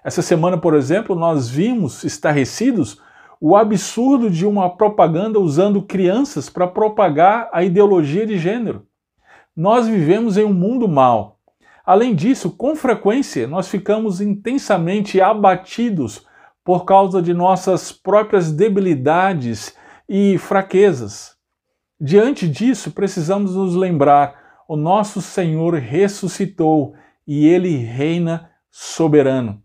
Essa 0.03 0.21
semana, 0.21 0.57
por 0.57 0.73
exemplo, 0.73 1.15
nós 1.15 1.49
vimos 1.49 2.03
estarrecidos 2.03 3.01
o 3.39 3.55
absurdo 3.55 4.29
de 4.29 4.45
uma 4.45 4.69
propaganda 4.69 5.39
usando 5.39 5.81
crianças 5.81 6.49
para 6.49 6.67
propagar 6.67 7.49
a 7.53 7.63
ideologia 7.63 8.25
de 8.25 8.38
gênero. 8.38 8.86
Nós 9.55 9.88
vivemos 9.88 10.38
em 10.38 10.43
um 10.43 10.53
mundo 10.53 10.88
mau. 10.88 11.39
Além 11.86 12.13
disso, 12.13 12.51
com 12.51 12.75
frequência, 12.75 13.47
nós 13.47 13.69
ficamos 13.69 14.19
intensamente 14.19 15.21
abatidos 15.21 16.25
por 16.62 16.83
causa 16.83 17.21
de 17.21 17.33
nossas 17.33 17.93
próprias 17.93 18.51
debilidades 18.51 19.73
e 20.10 20.38
fraquezas. 20.38 21.37
Diante 21.99 22.47
disso, 22.47 22.91
precisamos 22.91 23.55
nos 23.55 23.75
lembrar: 23.75 24.63
o 24.67 24.75
nosso 24.75 25.21
Senhor 25.21 25.73
ressuscitou 25.75 26.93
e 27.25 27.47
ele 27.47 27.75
reina 27.77 28.49
soberano. 28.69 29.62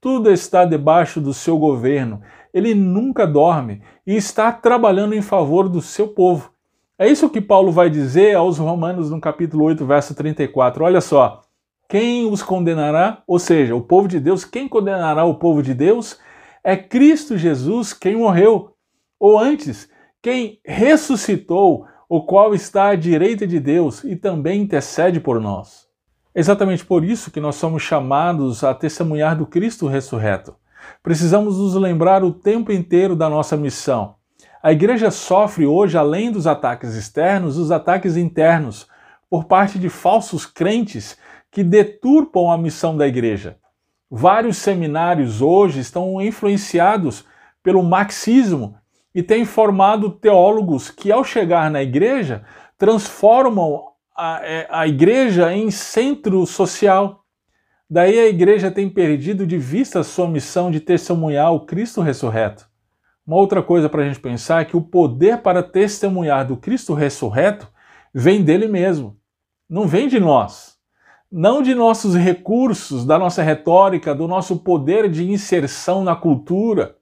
Tudo 0.00 0.30
está 0.30 0.64
debaixo 0.64 1.20
do 1.20 1.32
seu 1.32 1.58
governo 1.58 2.22
ele 2.52 2.74
nunca 2.74 3.26
dorme 3.26 3.80
e 4.06 4.14
está 4.14 4.52
trabalhando 4.52 5.14
em 5.14 5.22
favor 5.22 5.68
do 5.68 5.80
seu 5.80 6.08
povo. 6.08 6.50
É 6.98 7.08
isso 7.08 7.30
que 7.30 7.40
Paulo 7.40 7.72
vai 7.72 7.88
dizer 7.88 8.36
aos 8.36 8.58
Romanos 8.58 9.10
no 9.10 9.20
capítulo 9.20 9.64
8, 9.64 9.84
verso 9.86 10.14
34. 10.14 10.84
Olha 10.84 11.00
só. 11.00 11.40
Quem 11.88 12.30
os 12.30 12.42
condenará? 12.42 13.22
Ou 13.26 13.38
seja, 13.38 13.74
o 13.74 13.80
povo 13.80 14.08
de 14.08 14.20
Deus, 14.20 14.44
quem 14.44 14.68
condenará 14.68 15.24
o 15.24 15.34
povo 15.34 15.62
de 15.62 15.74
Deus? 15.74 16.18
É 16.62 16.76
Cristo 16.76 17.36
Jesus 17.36 17.92
quem 17.92 18.16
morreu. 18.16 18.70
Ou 19.18 19.38
antes, 19.38 19.88
quem 20.22 20.60
ressuscitou, 20.64 21.84
o 22.08 22.22
qual 22.22 22.54
está 22.54 22.90
à 22.90 22.94
direita 22.94 23.44
de 23.44 23.58
Deus 23.58 24.04
e 24.04 24.14
também 24.14 24.62
intercede 24.62 25.18
por 25.18 25.40
nós. 25.40 25.88
É 26.32 26.38
exatamente 26.38 26.84
por 26.84 27.04
isso 27.04 27.30
que 27.30 27.40
nós 27.40 27.56
somos 27.56 27.82
chamados 27.82 28.62
a 28.62 28.72
testemunhar 28.72 29.36
do 29.36 29.46
Cristo 29.46 29.88
ressurreto. 29.88 30.54
Precisamos 31.02 31.58
nos 31.58 31.74
lembrar 31.74 32.22
o 32.22 32.32
tempo 32.32 32.70
inteiro 32.70 33.16
da 33.16 33.28
nossa 33.28 33.56
missão. 33.56 34.14
A 34.62 34.70
igreja 34.70 35.10
sofre 35.10 35.66
hoje, 35.66 35.98
além 35.98 36.30
dos 36.30 36.46
ataques 36.46 36.94
externos, 36.94 37.58
os 37.58 37.72
ataques 37.72 38.16
internos 38.16 38.86
por 39.28 39.44
parte 39.44 39.78
de 39.78 39.88
falsos 39.88 40.46
crentes 40.46 41.18
que 41.50 41.64
deturpam 41.64 42.50
a 42.50 42.56
missão 42.56 42.96
da 42.96 43.08
igreja. 43.08 43.56
Vários 44.08 44.58
seminários 44.58 45.42
hoje 45.42 45.80
estão 45.80 46.20
influenciados 46.20 47.24
pelo 47.62 47.82
marxismo 47.82 48.76
e 49.14 49.22
têm 49.22 49.44
formado 49.44 50.10
teólogos 50.10 50.90
que, 50.90 51.12
ao 51.12 51.22
chegar 51.22 51.70
na 51.70 51.82
igreja, 51.82 52.44
transformam 52.78 53.84
a, 54.16 54.40
é, 54.42 54.66
a 54.70 54.86
igreja 54.86 55.52
em 55.52 55.70
centro 55.70 56.46
social. 56.46 57.24
Daí 57.88 58.18
a 58.18 58.28
igreja 58.28 58.70
tem 58.70 58.88
perdido 58.88 59.46
de 59.46 59.58
vista 59.58 60.02
sua 60.02 60.28
missão 60.28 60.70
de 60.70 60.80
testemunhar 60.80 61.52
o 61.52 61.66
Cristo 61.66 62.00
ressurreto. 62.00 62.66
Uma 63.26 63.36
outra 63.36 63.62
coisa 63.62 63.88
para 63.88 64.02
a 64.02 64.04
gente 64.06 64.18
pensar 64.18 64.62
é 64.62 64.64
que 64.64 64.76
o 64.76 64.80
poder 64.80 65.42
para 65.42 65.62
testemunhar 65.62 66.46
do 66.46 66.56
Cristo 66.56 66.94
ressurreto 66.94 67.68
vem 68.12 68.42
dele 68.42 68.66
mesmo, 68.66 69.16
não 69.68 69.86
vem 69.86 70.08
de 70.08 70.18
nós. 70.18 70.72
Não 71.30 71.62
de 71.62 71.74
nossos 71.74 72.14
recursos, 72.14 73.06
da 73.06 73.18
nossa 73.18 73.42
retórica, 73.42 74.14
do 74.14 74.28
nosso 74.28 74.58
poder 74.58 75.08
de 75.08 75.30
inserção 75.30 76.04
na 76.04 76.14
cultura. 76.14 76.96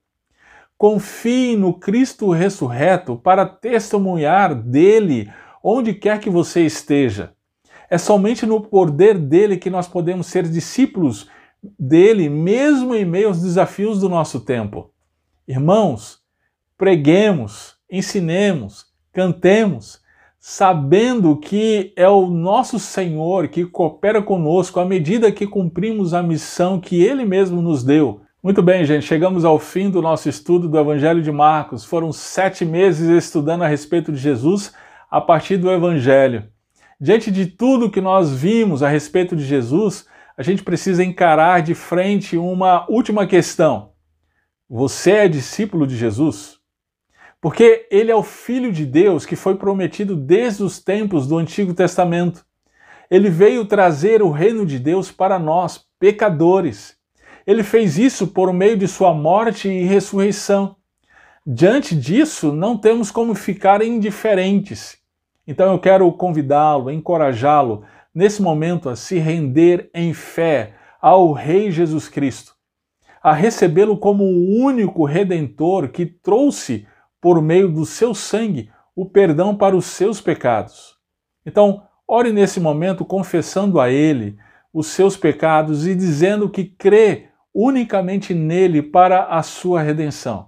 Confie 0.81 1.55
no 1.55 1.75
Cristo 1.75 2.31
ressurreto 2.31 3.15
para 3.15 3.45
testemunhar 3.45 4.55
dele 4.55 5.31
onde 5.63 5.93
quer 5.93 6.19
que 6.19 6.27
você 6.27 6.65
esteja. 6.65 7.33
É 7.87 7.99
somente 7.99 8.47
no 8.47 8.59
poder 8.59 9.15
dele 9.15 9.57
que 9.57 9.69
nós 9.69 9.87
podemos 9.87 10.25
ser 10.25 10.41
discípulos 10.49 11.29
dele, 11.77 12.29
mesmo 12.29 12.95
em 12.95 13.05
meio 13.05 13.27
aos 13.27 13.43
desafios 13.43 13.99
do 13.99 14.09
nosso 14.09 14.39
tempo. 14.39 14.89
Irmãos, 15.47 16.17
preguemos, 16.75 17.75
ensinemos, 17.87 18.87
cantemos, 19.13 20.01
sabendo 20.39 21.37
que 21.37 21.93
é 21.95 22.09
o 22.09 22.25
nosso 22.25 22.79
Senhor 22.79 23.49
que 23.49 23.67
coopera 23.67 24.19
conosco 24.19 24.79
à 24.79 24.85
medida 24.85 25.31
que 25.31 25.45
cumprimos 25.45 26.11
a 26.15 26.23
missão 26.23 26.79
que 26.81 27.03
ele 27.03 27.23
mesmo 27.23 27.61
nos 27.61 27.83
deu. 27.83 28.21
Muito 28.43 28.63
bem, 28.63 28.83
gente, 28.85 29.05
chegamos 29.05 29.45
ao 29.45 29.59
fim 29.59 29.87
do 29.87 30.01
nosso 30.01 30.27
estudo 30.27 30.67
do 30.67 30.79
Evangelho 30.79 31.21
de 31.21 31.31
Marcos. 31.31 31.85
Foram 31.85 32.11
sete 32.11 32.65
meses 32.65 33.07
estudando 33.07 33.61
a 33.61 33.67
respeito 33.67 34.11
de 34.11 34.17
Jesus 34.17 34.73
a 35.11 35.21
partir 35.21 35.57
do 35.57 35.69
Evangelho. 35.69 36.49
Diante 36.99 37.29
de 37.29 37.45
tudo 37.45 37.91
que 37.91 38.01
nós 38.01 38.33
vimos 38.33 38.81
a 38.81 38.89
respeito 38.89 39.35
de 39.35 39.43
Jesus, 39.43 40.07
a 40.35 40.41
gente 40.41 40.63
precisa 40.63 41.03
encarar 41.03 41.61
de 41.61 41.75
frente 41.75 42.35
uma 42.35 42.83
última 42.89 43.27
questão. 43.27 43.91
Você 44.67 45.11
é 45.11 45.27
discípulo 45.27 45.85
de 45.85 45.95
Jesus? 45.95 46.57
Porque 47.39 47.87
ele 47.91 48.09
é 48.09 48.15
o 48.15 48.23
Filho 48.23 48.71
de 48.71 48.87
Deus 48.87 49.23
que 49.23 49.35
foi 49.35 49.53
prometido 49.55 50.15
desde 50.15 50.63
os 50.63 50.79
tempos 50.79 51.27
do 51.27 51.37
Antigo 51.37 51.75
Testamento. 51.75 52.43
Ele 53.07 53.29
veio 53.29 53.65
trazer 53.65 54.23
o 54.23 54.31
reino 54.31 54.65
de 54.65 54.79
Deus 54.79 55.11
para 55.11 55.37
nós, 55.37 55.85
pecadores. 55.99 56.99
Ele 57.45 57.63
fez 57.63 57.97
isso 57.97 58.27
por 58.27 58.51
meio 58.53 58.77
de 58.77 58.87
sua 58.87 59.13
morte 59.13 59.67
e 59.67 59.83
ressurreição. 59.83 60.75
Diante 61.45 61.95
disso, 61.95 62.51
não 62.51 62.77
temos 62.77 63.09
como 63.09 63.33
ficar 63.33 63.81
indiferentes. 63.81 64.97
Então 65.47 65.71
eu 65.71 65.79
quero 65.79 66.11
convidá-lo, 66.13 66.91
encorajá-lo 66.91 67.83
nesse 68.13 68.41
momento 68.41 68.89
a 68.89 68.95
se 68.95 69.17
render 69.17 69.89
em 69.93 70.13
fé 70.13 70.75
ao 71.01 71.31
Rei 71.31 71.71
Jesus 71.71 72.07
Cristo, 72.07 72.53
a 73.23 73.33
recebê-lo 73.33 73.97
como 73.97 74.23
o 74.23 74.63
único 74.63 75.03
redentor 75.03 75.89
que 75.89 76.05
trouxe 76.05 76.87
por 77.19 77.41
meio 77.41 77.71
do 77.71 77.85
seu 77.85 78.13
sangue 78.13 78.69
o 78.95 79.05
perdão 79.05 79.55
para 79.55 79.75
os 79.75 79.85
seus 79.85 80.21
pecados. 80.21 80.95
Então, 81.45 81.83
ore 82.07 82.31
nesse 82.31 82.59
momento 82.59 83.03
confessando 83.03 83.79
a 83.79 83.89
Ele 83.89 84.37
os 84.73 84.87
seus 84.87 85.17
pecados 85.17 85.87
e 85.87 85.95
dizendo 85.95 86.49
que 86.49 86.65
crê 86.65 87.30
unicamente 87.53 88.33
nele 88.33 88.81
para 88.81 89.25
a 89.25 89.43
sua 89.43 89.81
redenção. 89.81 90.47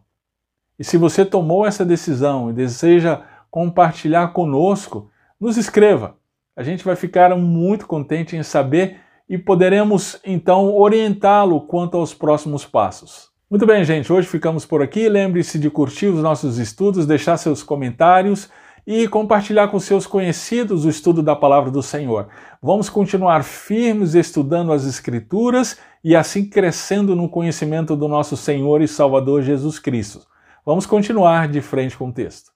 E 0.77 0.83
se 0.83 0.97
você 0.97 1.23
tomou 1.23 1.65
essa 1.65 1.85
decisão 1.85 2.49
e 2.49 2.53
deseja 2.53 3.21
compartilhar 3.51 4.29
conosco, 4.29 5.09
nos 5.39 5.57
escreva. 5.57 6.17
A 6.55 6.63
gente 6.63 6.83
vai 6.83 6.95
ficar 6.95 7.35
muito 7.35 7.85
contente 7.85 8.35
em 8.35 8.43
saber 8.43 8.99
e 9.29 9.37
poderemos 9.37 10.19
então 10.25 10.73
orientá-lo 10.75 11.61
quanto 11.61 11.97
aos 11.97 12.13
próximos 12.13 12.65
passos. 12.65 13.31
Muito 13.49 13.65
bem, 13.65 13.83
gente, 13.83 14.11
hoje 14.11 14.27
ficamos 14.27 14.65
por 14.65 14.81
aqui. 14.81 15.07
Lembre-se 15.07 15.59
de 15.59 15.69
curtir 15.69 16.07
os 16.07 16.21
nossos 16.21 16.57
estudos, 16.57 17.05
deixar 17.05 17.37
seus 17.37 17.61
comentários 17.61 18.49
e 18.85 19.07
compartilhar 19.07 19.69
com 19.69 19.79
seus 19.79 20.05
conhecidos 20.05 20.85
o 20.85 20.89
estudo 20.89 21.23
da 21.23 21.35
palavra 21.35 21.71
do 21.71 21.81
Senhor. 21.81 22.27
Vamos 22.61 22.89
continuar 22.89 23.43
firmes 23.43 24.13
estudando 24.13 24.71
as 24.71 24.85
Escrituras 24.85 25.77
e 26.03 26.15
assim 26.15 26.45
crescendo 26.45 27.15
no 27.15 27.29
conhecimento 27.29 27.95
do 27.95 28.07
nosso 28.07 28.37
Senhor 28.37 28.81
e 28.81 28.87
Salvador 28.87 29.41
Jesus 29.41 29.79
Cristo. 29.79 30.21
Vamos 30.65 30.85
continuar 30.85 31.47
de 31.47 31.61
frente 31.61 31.97
com 31.97 32.09
o 32.09 32.13
texto. 32.13 32.52